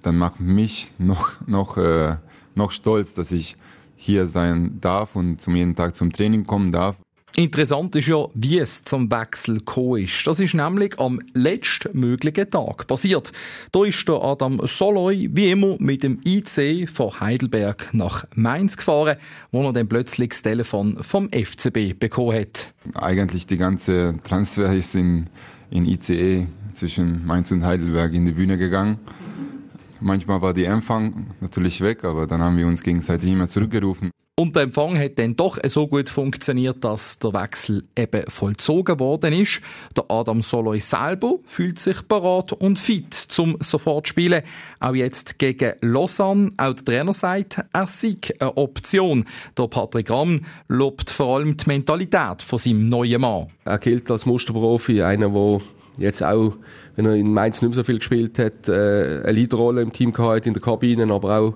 dann 0.02 0.18
macht 0.18 0.40
mich 0.40 0.92
noch, 0.98 1.32
noch, 1.46 1.76
äh, 1.76 2.16
noch 2.56 2.72
stolz, 2.72 3.14
dass 3.14 3.32
ich 3.32 3.58
hier 3.98 4.28
sein 4.28 4.80
darf 4.80 5.16
und 5.16 5.42
zum 5.42 5.56
jeden 5.56 5.76
Tag 5.76 5.96
zum 5.96 6.14
Training 6.14 6.46
kommen 6.46 6.72
darf. 6.72 6.96
Interessant 7.40 7.96
ist 7.96 8.08
ja, 8.08 8.26
wie 8.34 8.58
es 8.58 8.84
zum 8.84 9.12
Wechsel 9.12 9.60
gekommen 9.60 10.02
ist. 10.02 10.26
Das 10.26 10.40
ist 10.40 10.56
nämlich 10.56 11.00
am 11.00 11.22
letztmöglichen 11.36 12.50
Tag 12.50 12.88
passiert. 12.88 13.32
Da 13.72 13.84
ist 13.84 14.08
der 14.08 14.24
Adam 14.24 14.60
Soloy 14.66 15.30
wie 15.32 15.52
immer 15.52 15.76
mit 15.78 16.02
dem 16.02 16.20
IC 16.26 16.90
von 16.90 17.20
Heidelberg 17.20 17.94
nach 17.94 18.26
Mainz 18.34 18.76
gefahren, 18.76 19.18
wo 19.52 19.64
er 19.68 19.74
dann 19.74 19.88
plötzlich 19.88 20.30
das 20.30 20.42
Telefon 20.42 20.98
vom 21.02 21.30
FCB 21.30 22.00
bekommen 22.00 22.40
hat. 22.40 22.74
Eigentlich 22.96 23.46
die 23.46 23.58
ganze 23.58 24.16
Transfer 24.24 24.74
ist 24.74 24.96
in, 24.96 25.30
in 25.70 25.86
ICE 25.86 26.48
zwischen 26.74 27.24
Mainz 27.24 27.52
und 27.52 27.64
Heidelberg 27.64 28.16
in 28.16 28.26
die 28.26 28.32
Bühne 28.32 28.58
gegangen. 28.58 28.98
Manchmal 30.00 30.42
war 30.42 30.56
die 30.56 30.66
Empfang 30.66 31.28
natürlich 31.40 31.82
weg, 31.82 32.04
aber 32.04 32.26
dann 32.26 32.42
haben 32.42 32.58
wir 32.58 32.66
uns 32.66 32.82
gegenseitig 32.82 33.30
immer 33.30 33.48
zurückgerufen. 33.48 34.10
Und 34.40 34.56
der 34.56 34.62
Empfang 34.62 35.00
hat 35.00 35.18
dann 35.18 35.36
doch 35.36 35.58
so 35.66 35.88
gut 35.88 36.10
funktioniert, 36.10 36.84
dass 36.84 37.18
der 37.18 37.34
Wechsel 37.34 37.86
eben 37.98 38.22
vollzogen 38.28 39.00
worden 39.00 39.34
ist. 39.34 39.62
Der 39.96 40.06
Adam 40.10 40.44
Soloy 40.44 40.80
selber 40.80 41.40
fühlt 41.46 41.80
sich 41.80 42.08
parat 42.08 42.54
und 42.54 42.78
fit 42.78 43.16
zum 43.16 43.58
sofort 43.62 44.08
spielen. 44.08 44.44
Auch 44.80 44.94
jetzt 44.94 45.40
gegen 45.40 45.74
Lausanne. 45.82 46.52
Auch 46.58 46.74
der 46.74 46.86
Trainer 46.86 47.14
sagt, 47.14 47.64
er 47.74 47.88
sei 47.88 48.18
eine 48.40 48.56
Option. 48.58 49.26
Der 49.58 49.68
Patrick 49.70 50.12
Ramm 50.12 50.42
lobt 50.68 51.10
vor 51.10 51.38
allem 51.38 51.58
die 51.58 51.66
Mentalität 51.66 52.44
von 52.44 52.60
seinem 52.60 52.90
neuen 52.90 53.22
Mann. 53.22 53.48
Er 53.66 53.80
gilt 53.80 54.12
als 54.12 54.28
Musterprofi, 54.28 55.02
einer, 55.02 55.30
der 55.30 55.62
jetzt 55.98 56.22
auch, 56.22 56.54
wenn 56.96 57.08
er 57.08 57.16
in 57.16 57.34
Mainz 57.34 57.64
nicht 57.64 57.70
mehr 57.70 57.76
so 57.76 57.84
viel 57.84 57.98
gespielt 57.98 58.38
hat, 58.38 58.70
äh, 58.70 59.24
eine 59.24 59.32
Leaderrolle 59.32 59.82
im 59.82 59.92
Team 59.92 60.14
gehabt 60.14 60.46
in 60.46 60.54
der 60.54 60.62
Kabine, 60.62 61.12
aber 61.12 61.40
auch 61.40 61.54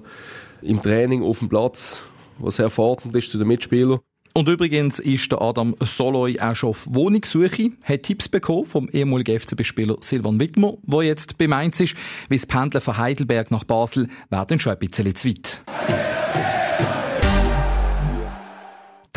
im 0.64 0.82
Training 0.82 1.22
auf 1.22 1.38
dem 1.38 1.50
Platz 1.50 2.02
was 2.42 2.62
fordernd 2.74 3.16
ist 3.16 3.32
zu 3.32 3.38
den 3.38 3.48
Mitspielern. 3.48 4.00
Und 4.34 4.48
übrigens 4.48 5.00
ist 5.00 5.30
der 5.32 5.42
Adam 5.42 5.76
Soloy 5.82 6.40
auch 6.40 6.56
schon 6.56 6.70
auf 6.70 6.88
Wohnungssuche, 6.90 7.72
hat 7.84 8.04
Tipps 8.04 8.30
bekommen 8.30 8.66
vom 8.66 8.90
ehemaligen 8.90 9.38
FCB-Spieler 9.38 9.98
Silvan 10.00 10.40
Wittmer, 10.40 10.78
der 10.84 11.04
jetzt 11.04 11.38
bei 11.38 11.48
Mainz 11.48 11.82
ist, 11.82 11.96
wie 12.30 12.38
das 12.38 12.46
Pendeln 12.46 12.82
von 12.82 12.98
Heidelberg 12.98 13.52
nach 13.52 13.66
Basel 13.66 14.08
wäre 14.30 14.46
dann 14.46 14.60
schon 14.60 14.72
ein 14.72 14.80
bisschen 14.80 15.16
zu 15.16 15.28
weit. 15.28 16.11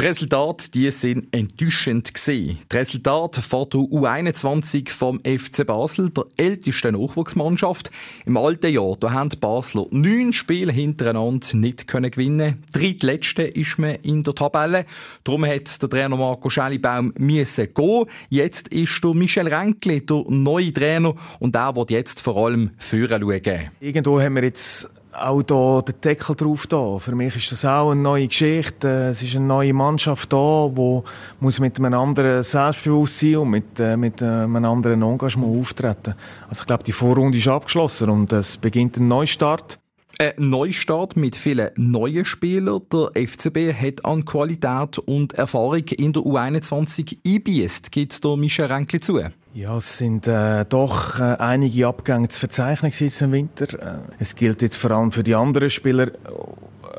Die 0.05 0.09
Resultate, 0.09 0.71
die 0.71 0.91
sind 0.91 1.35
enttäuschend 1.35 2.13
gesehen. 2.13 2.59
Die 2.71 2.77
Resultate 2.77 3.41
von 3.41 3.67
der 3.71 3.81
U21 3.81 4.91
vom 4.91 5.19
FC 5.21 5.67
Basel, 5.67 6.11
der 6.11 6.27
ältesten 6.37 6.95
Nachwuchsmannschaft. 6.95 7.91
Im 8.27 8.37
alten 8.37 8.71
Jahr, 8.71 8.99
da 9.01 9.13
haben 9.13 9.31
die 9.31 9.39
Basler 9.39 9.87
neun 9.93 10.35
Spiele 10.35 10.71
hintereinander 10.73 11.47
nicht 11.55 11.87
können 11.87 12.11
gewinnen. 12.11 12.63
Drittletzte 12.75 13.45
ist 13.45 13.79
man 13.79 13.95
in 14.03 14.23
der 14.23 14.35
Tabelle. 14.35 14.85
Darum 15.25 15.47
hat 15.47 15.81
der 15.81 15.89
Trainer 15.89 16.19
Marco 16.19 16.51
Schellibaum 16.51 17.15
müssen 17.17 17.73
gehen. 17.73 18.05
Jetzt 18.29 18.69
ist 18.69 19.03
der 19.03 19.15
Michel 19.15 19.49
Renkli 19.49 20.05
der 20.05 20.23
neue 20.29 20.71
Trainer 20.75 21.15
und 21.41 21.55
der 21.55 21.77
wird 21.77 21.91
jetzt 21.91 22.21
vor 22.21 22.37
allem 22.37 22.73
führen 22.77 23.23
schauen. 23.23 23.71
Irgendwo 23.81 24.21
haben 24.21 24.35
wir 24.35 24.45
jetzt 24.45 24.87
auch 25.17 25.43
da 25.43 25.83
den 25.83 26.01
Deckel 26.01 26.37
drauf 26.37 26.67
da. 26.67 26.99
Für 26.99 27.15
mich 27.15 27.37
ist 27.37 27.53
das 27.53 27.65
auch 27.65 27.91
eine 27.91 28.01
neue 28.01 28.29
Geschichte. 28.29 29.09
Es 29.11 29.23
ist 29.23 29.37
eine 29.37 29.47
neue 29.47 29.73
Mannschaft 29.73 30.33
da, 30.33 30.37
wo 30.37 31.05
muss 31.41 31.61
mit 31.61 31.79
einem 31.79 31.95
anderen 31.95 32.43
Selbstbewusstsein 32.43 33.37
und 33.37 33.51
mit, 33.51 33.81
äh, 33.81 33.97
mit 33.97 34.23
äh, 34.23 34.25
einem 34.25 34.65
anderen 34.65 35.03
Engagement 35.03 35.61
auftreten. 35.61 36.15
Also 36.49 36.63
ich 36.63 36.67
glaube, 36.67 36.85
die 36.85 36.93
Vorrunde 36.93 37.39
ist 37.39 37.49
abgeschlossen 37.49 38.11
und 38.11 38.33
es 38.33 38.57
beginnt 38.57 38.97
ein 38.97 39.09
Neustart. 39.09 39.79
Ein 40.19 40.33
Neustart 40.39 41.17
mit 41.17 41.35
vielen 41.35 41.71
neuen 41.77 42.25
Spielern. 42.25 42.83
Der 42.93 43.27
FCB 43.27 43.73
hat 43.73 44.05
an 44.05 44.25
Qualität 44.25 44.99
und 44.99 45.33
Erfahrung 45.33 45.85
in 45.89 46.13
der 46.13 46.23
U21 46.23 47.19
eingebiest, 47.27 47.91
gibt 47.91 48.23
der 48.23 48.37
Michel 48.37 48.67
Renkli 48.67 49.01
zu. 49.01 49.21
Ja, 49.55 49.77
es 49.77 49.99
sind 49.99 50.29
äh, 50.29 50.65
doch 50.67 51.19
äh, 51.19 51.37
einige 51.39 51.89
Abgänge 51.89 52.29
zu 52.29 52.39
verzeichnen 52.39 52.93
im 53.21 53.33
Winter. 53.33 53.73
Äh, 53.81 53.99
es 54.21 54.37
gilt 54.37 54.63
jetzt 54.63 54.77
vor 54.77 54.93
allem 54.93 55.11
für 55.11 55.25
die 55.25 55.35
anderen 55.35 55.71
Spieler, 55.71 56.13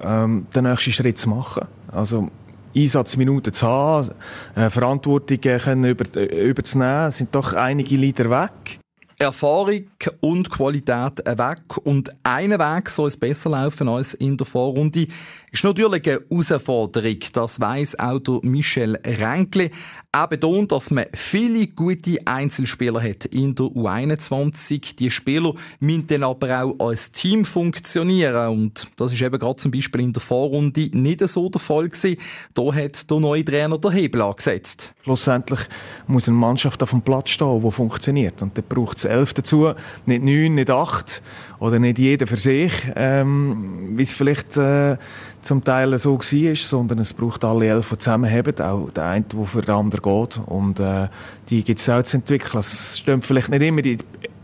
ähm, 0.01 0.47
den 0.53 0.63
nächsten 0.63 0.91
Schritt 0.91 1.17
zu 1.17 1.29
machen. 1.29 1.67
Also 1.91 2.29
Einsatzminuten 2.75 3.53
zu 3.53 3.65
haben, 3.65 4.11
äh, 4.55 4.69
Verantwortung 4.69 5.39
können 5.39 5.85
über, 5.85 6.05
äh, 6.17 6.49
überzunehmen. 6.49 7.07
Es 7.07 7.19
sind 7.19 7.33
doch 7.33 7.53
einige 7.53 7.95
Leader 7.95 8.29
weg. 8.29 8.79
Erfahrung 9.17 9.85
und 10.21 10.49
Qualität 10.49 11.25
weg 11.25 11.77
und 11.83 12.11
einen 12.23 12.59
Weg 12.59 12.89
soll 12.89 13.07
es 13.07 13.17
besser 13.17 13.49
laufen 13.51 13.89
als 13.89 14.13
in 14.13 14.37
der 14.37 14.45
Vorrunde. 14.45 15.07
Ist 15.51 15.63
natürlich 15.63 16.05
eine 16.05 16.19
Herausforderung, 16.29 17.19
das 17.31 17.61
weiss 17.61 17.97
auch 17.97 18.19
der 18.19 18.39
Michel 18.43 18.99
Renkli. 19.05 19.71
Er 20.11 20.27
betont, 20.27 20.71
dass 20.71 20.91
man 20.91 21.05
viele 21.13 21.67
gute 21.67 22.17
Einzelspieler 22.25 23.01
hat 23.01 23.25
in 23.25 23.53
der 23.53 23.65
U21. 23.65 24.95
Die 24.95 25.11
Spieler 25.11 25.53
müssen 25.79 26.07
dann 26.07 26.23
aber 26.23 26.63
auch 26.63 26.75
als 26.79 27.11
Team 27.11 27.43
funktionieren. 27.43 28.49
Und 28.49 28.89
das 28.95 29.11
ist 29.11 29.21
eben 29.21 29.37
gerade 29.37 29.57
zum 29.57 29.71
Beispiel 29.71 30.01
in 30.01 30.13
der 30.13 30.21
Vorrunde 30.21 30.89
nicht 30.93 31.27
so 31.27 31.49
der 31.49 31.59
Fall 31.59 31.89
gewesen. 31.89 32.17
Da 32.53 32.73
hat 32.73 33.09
der 33.09 33.19
neue 33.19 33.43
Trainer 33.43 33.77
den 33.77 33.91
Hebel 33.91 34.21
angesetzt. 34.21 34.93
Schlussendlich 35.03 35.61
muss 36.07 36.27
eine 36.27 36.37
Mannschaft 36.37 36.81
auf 36.81 36.91
dem 36.91 37.01
Platz 37.01 37.31
stehen, 37.31 37.61
die 37.61 37.71
funktioniert. 37.71 38.41
Und 38.41 38.57
da 38.57 38.61
braucht 38.61 38.97
es 38.97 39.05
elf 39.05 39.33
dazu, 39.33 39.73
nicht 40.05 40.23
neun, 40.23 40.55
nicht 40.55 40.69
acht 40.69 41.21
oder 41.59 41.79
nicht 41.79 41.99
jeder 41.99 42.27
für 42.27 42.37
sich, 42.37 42.71
ähm, 42.95 43.97
wie 43.97 44.03
es 44.03 44.13
vielleicht 44.13 44.57
äh, 44.57 44.97
zum 45.41 45.63
Teil 45.63 45.97
so 45.97 46.17
war, 46.17 46.55
sondern 46.55 46.99
es 46.99 47.13
braucht 47.13 47.45
alle 47.45 47.67
elf, 47.67 47.89
die 47.89 47.97
zusammenhaben, 47.97 48.59
auch 48.59 48.89
der 48.89 49.05
eine, 49.05 49.25
der 49.25 49.45
für 49.45 49.61
den 49.61 49.75
anderen 49.75 50.01
geht. 50.01 50.39
Und 50.45 50.79
äh, 50.79 51.07
die 51.49 51.63
gibt 51.63 51.79
es 51.79 51.89
auch 51.89 52.03
zu 52.03 52.17
entwickeln. 52.17 52.59
Es 52.59 52.99
stehen 52.99 53.21
vielleicht 53.21 53.49
nicht 53.49 53.61
immer 53.61 53.81
die 53.81 53.97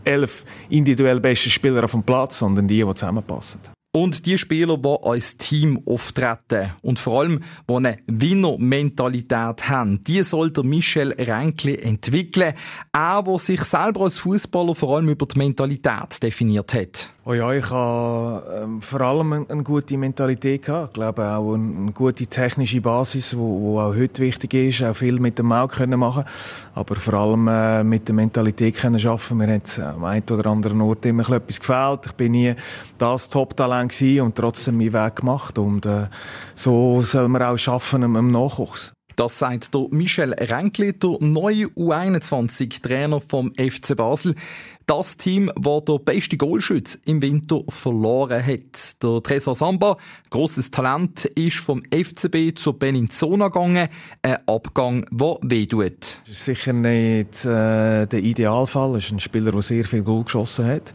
elf 0.04 0.44
individuell 0.68 1.20
besten 1.20 1.50
Spieler 1.50 1.84
auf 1.84 1.92
dem 1.92 2.02
Platz, 2.02 2.38
sondern 2.38 2.68
die, 2.68 2.84
die 2.84 2.94
zusammenpassen. 2.94 3.60
Und 3.94 4.24
die 4.24 4.38
Spieler, 4.38 4.78
die 4.78 4.96
als 5.02 5.36
Team 5.36 5.82
auftreten 5.84 6.70
und 6.80 6.98
vor 6.98 7.20
allem, 7.20 7.42
die 7.68 7.74
eine 7.74 7.98
Winner-Mentalität 8.06 9.68
haben, 9.68 10.02
die 10.04 10.22
soll 10.22 10.50
der 10.50 10.64
Michel 10.64 11.12
Renkli 11.12 11.74
entwickeln. 11.76 12.54
Er, 12.90 13.22
der 13.22 13.38
sich 13.38 13.60
selber 13.60 14.04
als 14.04 14.16
Fußballer 14.16 14.74
vor 14.74 14.96
allem 14.96 15.10
über 15.10 15.26
die 15.26 15.36
Mentalität 15.36 16.22
definiert 16.22 16.72
hat. 16.72 17.10
Oh 17.24 17.34
ja, 17.34 17.52
ich 17.52 17.70
habe 17.70 18.62
ähm, 18.64 18.82
vor 18.82 19.00
allem 19.00 19.32
eine, 19.32 19.46
eine, 19.48 19.62
gute 19.62 19.96
Mentalität 19.96 20.64
gehabt. 20.64 20.88
Ich 20.88 20.94
glaube 20.94 21.24
auch 21.24 21.54
eine, 21.54 21.76
eine 21.76 21.92
gute 21.92 22.26
technische 22.26 22.80
Basis, 22.80 23.38
wo, 23.38 23.60
wo, 23.60 23.80
auch 23.80 23.94
heute 23.94 24.20
wichtig 24.22 24.52
ist. 24.54 24.82
Auch 24.82 24.96
viel 24.96 25.20
mit 25.20 25.38
dem 25.38 25.52
Auge 25.52 25.76
können 25.76 26.00
machen, 26.00 26.24
aber 26.74 26.96
vor 26.96 27.14
allem 27.14 27.46
äh, 27.46 27.84
mit 27.84 28.08
der 28.08 28.16
Mentalität 28.16 28.74
können 28.74 28.98
schaffen. 28.98 29.38
Mir 29.38 29.54
hat 29.54 29.78
am 29.78 30.02
einen 30.02 30.24
oder 30.28 30.50
anderen 30.50 30.80
Ort 30.80 31.06
immer 31.06 31.30
etwas 31.30 31.60
gefällt. 31.60 32.06
Ich 32.06 32.12
bin 32.14 32.32
nie 32.32 32.56
das 32.98 33.28
Top-Talent 33.28 33.94
und 34.20 34.34
trotzdem 34.34 34.78
meinen 34.78 34.92
Weg 34.92 35.14
gemacht. 35.14 35.58
Und 35.58 35.86
äh, 35.86 36.08
so 36.56 37.02
soll 37.02 37.28
man 37.28 37.42
auch 37.44 37.56
schaffen 37.56 38.02
im, 38.02 38.16
im 38.16 38.32
Nachwuchs. 38.32 38.94
Das 39.16 39.38
sagt 39.38 39.74
der 39.74 39.86
Michel 39.90 40.32
Renkli, 40.32 40.92
der 40.92 41.16
neue 41.20 41.66
U21-Trainer 41.66 43.20
vom 43.20 43.52
FC 43.54 43.96
Basel. 43.96 44.34
Das 44.86 45.16
Team, 45.16 45.50
das 45.56 45.84
der 45.84 45.98
beste 45.98 46.36
Goalschütz 46.36 46.98
im 47.04 47.22
Winter 47.22 47.62
verloren 47.68 48.44
hat. 48.44 49.02
Der 49.02 49.22
Tresor 49.22 49.54
Samba, 49.54 49.96
grosses 50.30 50.70
Talent, 50.70 51.24
ist 51.24 51.58
vom 51.58 51.82
FCB 51.84 52.56
zur 52.56 52.78
Beninzona 52.78 53.48
gegangen. 53.48 53.88
Ein 54.22 54.36
Abgang, 54.46 55.06
der 55.10 55.38
wehtut. 55.42 56.20
Sicher 56.28 56.72
nicht 56.72 57.44
äh, 57.44 58.06
der 58.06 58.18
Idealfall. 58.20 58.96
Es 58.96 59.04
ist 59.04 59.12
ein 59.12 59.20
Spieler, 59.20 59.52
der 59.52 59.62
sehr 59.62 59.84
viel 59.84 60.02
Goal 60.02 60.24
geschossen 60.24 60.66
hat. 60.66 60.94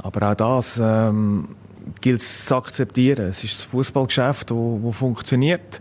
Aber 0.00 0.30
auch 0.30 0.34
das 0.34 0.80
ähm, 0.82 1.48
gilt 2.00 2.20
es 2.20 2.46
zu 2.46 2.56
akzeptieren. 2.56 3.26
Es 3.26 3.42
ist 3.42 3.58
das 3.58 3.64
Fußballgeschäft, 3.64 4.50
das 4.50 4.96
funktioniert. 4.96 5.80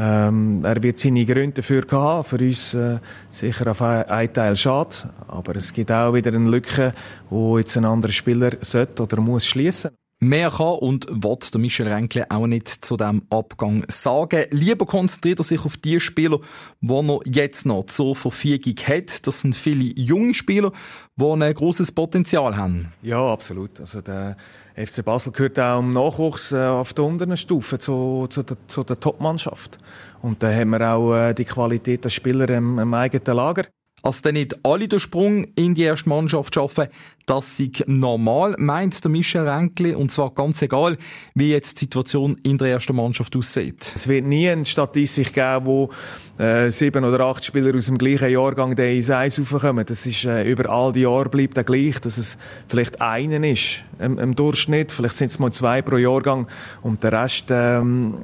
Ähm, 0.00 0.64
er 0.64 0.80
wird 0.80 1.00
seine 1.00 1.24
Gründe 1.26 1.54
dafür 1.54 1.82
haben. 1.90 2.22
Für 2.22 2.36
uns 2.38 2.72
äh, 2.74 2.98
sicher 3.30 3.68
auf 3.68 3.82
einen 3.82 4.32
Teil 4.32 4.54
schade. 4.54 4.94
Aber 5.26 5.56
es 5.56 5.72
gibt 5.72 5.90
auch 5.90 6.14
wieder 6.14 6.32
eine 6.32 6.48
Lücke, 6.48 6.94
wo 7.28 7.58
jetzt 7.58 7.76
ein 7.76 7.84
anderer 7.84 8.12
Spieler 8.12 8.52
sollte 8.62 9.02
oder 9.02 9.20
muss 9.20 9.44
schließen. 9.44 9.90
Mehr 10.20 10.50
kann 10.50 10.78
und 10.78 11.06
wird 11.10 11.54
der 11.54 11.60
Michel 11.60 11.86
Renkle 11.86 12.28
auch 12.28 12.48
nicht 12.48 12.68
zu 12.68 12.96
diesem 12.96 13.22
Abgang 13.30 13.84
sagen. 13.88 14.46
Lieber 14.50 14.84
konzentriert 14.84 15.38
er 15.38 15.44
sich 15.44 15.64
auf 15.64 15.76
die 15.76 16.00
Spieler, 16.00 16.40
die 16.80 16.92
er 16.92 17.20
jetzt 17.24 17.66
noch 17.66 17.86
zur 17.86 18.16
Verfügung 18.16 18.74
hat. 18.86 19.26
Das 19.28 19.42
sind 19.42 19.54
viele 19.54 19.92
junge 19.96 20.34
Spieler, 20.34 20.72
die 21.14 21.24
ein 21.24 21.54
grosses 21.54 21.92
Potenzial 21.92 22.56
haben. 22.56 22.92
Ja, 23.00 23.32
absolut. 23.32 23.78
Also 23.78 24.00
der 24.00 24.36
FC 24.74 25.04
Basel 25.04 25.32
gehört 25.32 25.60
auch 25.60 25.78
im 25.78 25.92
Nachwuchs 25.92 26.50
äh, 26.50 26.56
auf 26.56 26.94
der 26.94 27.04
unteren 27.04 27.36
Stufe 27.36 27.78
zu, 27.78 28.26
zu 28.28 28.42
der, 28.42 28.56
zu 28.66 28.82
der 28.82 28.98
Top-Mannschaft. 28.98 29.78
Und 30.20 30.42
da 30.42 30.52
haben 30.52 30.70
wir 30.70 30.80
auch 30.92 31.14
äh, 31.14 31.34
die 31.34 31.44
Qualität 31.44 32.04
der 32.04 32.10
Spieler 32.10 32.48
im, 32.50 32.78
im 32.78 32.94
eigenen 32.94 33.36
Lager. 33.36 33.66
Als 34.02 34.22
dann 34.22 34.34
nicht 34.34 34.64
alle 34.64 34.88
den 34.88 35.00
Sprung 35.00 35.44
in 35.56 35.74
die 35.74 35.82
erste 35.82 36.08
Mannschaft 36.08 36.54
schaffen, 36.54 36.88
das 37.28 37.58
sei 37.58 37.70
normal, 37.86 38.54
meint 38.58 39.04
der 39.04 39.10
Michel 39.10 39.46
Renkli, 39.46 39.94
und 39.94 40.10
zwar 40.10 40.30
ganz 40.30 40.62
egal, 40.62 40.96
wie 41.34 41.50
jetzt 41.50 41.80
die 41.80 41.84
Situation 41.84 42.38
in 42.42 42.56
der 42.56 42.68
ersten 42.68 42.96
Mannschaft 42.96 43.36
aussieht. 43.36 43.92
Es 43.94 44.08
wird 44.08 44.24
nie 44.24 44.48
eine 44.48 44.64
Statistik 44.64 45.34
geben, 45.34 45.66
wo 45.66 45.90
äh, 46.38 46.70
sieben 46.70 47.04
oder 47.04 47.20
acht 47.26 47.44
Spieler 47.44 47.76
aus 47.76 47.86
dem 47.86 47.98
gleichen 47.98 48.30
Jahrgang 48.30 48.74
der 48.76 48.94
ins 48.94 49.10
Eis 49.10 49.38
raufkommen. 49.38 49.84
Das 49.84 50.06
ist 50.06 50.24
äh, 50.24 50.50
über 50.50 50.70
all 50.70 50.92
die 50.92 51.00
Jahre 51.00 51.28
bleibt 51.28 51.56
der 51.56 51.64
gleich, 51.64 51.98
dass 52.00 52.16
es 52.16 52.38
vielleicht 52.66 53.00
einen 53.02 53.44
ist 53.44 53.82
im, 53.98 54.18
im 54.18 54.34
Durchschnitt, 54.34 54.90
vielleicht 54.90 55.16
sind 55.16 55.30
es 55.30 55.38
mal 55.38 55.52
zwei 55.52 55.82
pro 55.82 55.96
Jahrgang 55.96 56.46
und 56.82 57.02
der 57.02 57.12
Rest 57.12 57.46
ähm, 57.50 58.14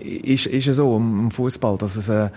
ist, 0.00 0.46
ist 0.46 0.74
so 0.74 0.96
im 0.96 1.30
Fußball, 1.30 1.78
dass 1.78 1.94
es 1.94 2.08
äh, 2.08 2.30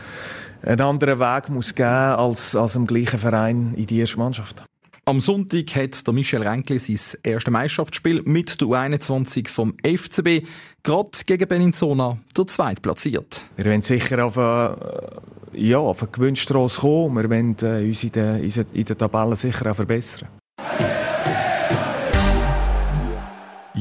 einen 0.63 0.81
anderen 0.81 1.19
Weg 1.19 1.49
muss 1.49 1.75
geben 1.75 1.89
als, 1.89 2.55
als 2.55 2.75
im 2.75 2.87
gleichen 2.87 3.19
Verein 3.19 3.73
in 3.75 3.87
die 3.87 3.99
erste 3.99 4.17
Mannschaft. 4.17 4.63
Am 5.05 5.19
Sonntag 5.19 5.75
hat 5.75 6.05
der 6.05 6.13
Michel 6.13 6.43
Renkli 6.43 6.77
sein 6.77 7.19
erstes 7.23 7.51
Meisterschaftsspiel 7.51 8.21
mit 8.25 8.61
der 8.61 8.67
U21 8.67 9.47
vom 9.47 9.73
FCB 9.83 10.45
gerade 10.83 11.09
gegen 11.25 11.47
Beninzona 11.47 12.19
der 12.37 12.45
Zweit 12.47 12.83
platziert. 12.83 13.43
Wir 13.55 13.65
wollen 13.65 13.81
sicher 13.81 14.23
auf 14.23 14.37
eine, 14.37 15.21
ja, 15.53 15.79
auf 15.79 16.03
eine 16.03 16.11
Gewinnstrasse 16.11 16.81
kommen. 16.81 17.15
Wir 17.23 17.29
wollen 17.29 17.55
äh, 17.63 17.87
uns 17.87 18.03
in 18.03 18.11
der, 18.11 18.39
in 18.39 18.85
der 18.85 18.97
Tabelle 18.97 19.35
sicher 19.35 19.71
auch 19.71 19.75
verbessern. 19.75 20.27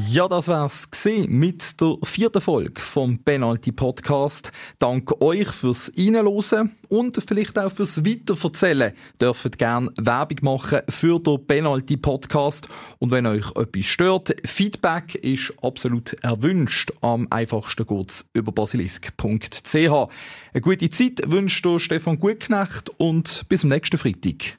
Ja, 0.06 0.28
das 0.28 0.46
war's 0.46 0.88
mit 1.26 1.80
der 1.80 1.96
vierten 2.04 2.40
Folge 2.40 2.80
vom 2.80 3.18
Penalty 3.18 3.72
Podcast. 3.72 4.52
Danke 4.78 5.20
euch 5.20 5.48
fürs 5.48 5.90
Reinhören 5.96 6.76
und 6.88 7.20
vielleicht 7.26 7.58
auch 7.58 7.72
fürs 7.72 8.04
Weiterverzählen. 8.04 8.92
Dürft 9.20 9.58
gerne 9.58 9.90
Werbung 9.96 10.38
machen 10.42 10.80
für 10.88 11.18
den 11.18 11.44
Penalty 11.44 11.96
Podcast. 11.96 12.68
Und 13.00 13.10
wenn 13.10 13.26
euch 13.26 13.50
etwas 13.56 13.86
stört, 13.86 14.36
Feedback 14.44 15.16
ist 15.16 15.52
absolut 15.62 16.12
erwünscht. 16.22 16.92
Am 17.00 17.26
einfachsten 17.30 17.86
geht's 17.86 18.28
über 18.34 18.52
basilisk.ch. 18.52 19.74
Eine 19.74 20.60
gute 20.60 20.90
Zeit 20.90 21.22
wünscht 21.26 21.64
dir 21.64 21.80
Stefan 21.80 22.18
Gutknecht 22.18 22.90
und 22.98 23.46
bis 23.48 23.62
zum 23.62 23.70
nächsten 23.70 23.98
Freitag. 23.98 24.56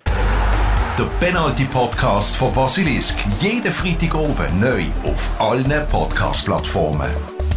Der 0.99 1.05
Penalty 1.25 1.63
Podcast 1.63 2.35
von 2.35 2.53
Basilisk. 2.53 3.17
Jeden 3.39 3.71
Freitag 3.71 4.13
oben 4.15 4.59
neu 4.59 4.83
auf 5.05 5.31
allen 5.39 5.87
Podcast-Plattformen. 5.87 7.09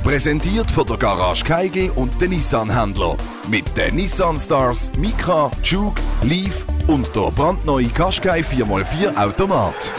Präsentiert 0.04 0.70
von 0.70 0.86
der 0.86 0.96
Garage 0.96 1.44
Keigel 1.44 1.90
und 1.90 2.20
den 2.20 2.30
Nissan-Händler. 2.30 3.16
Mit 3.48 3.76
den 3.76 3.96
Nissan 3.96 4.38
Stars, 4.38 4.92
Micra, 4.96 5.50
Juke, 5.64 6.00
Leaf 6.22 6.64
und 6.86 7.16
der 7.16 7.32
brandneue 7.32 7.88
Qashqai 7.88 8.42
4x4 8.42 9.16
Automat. 9.16 9.90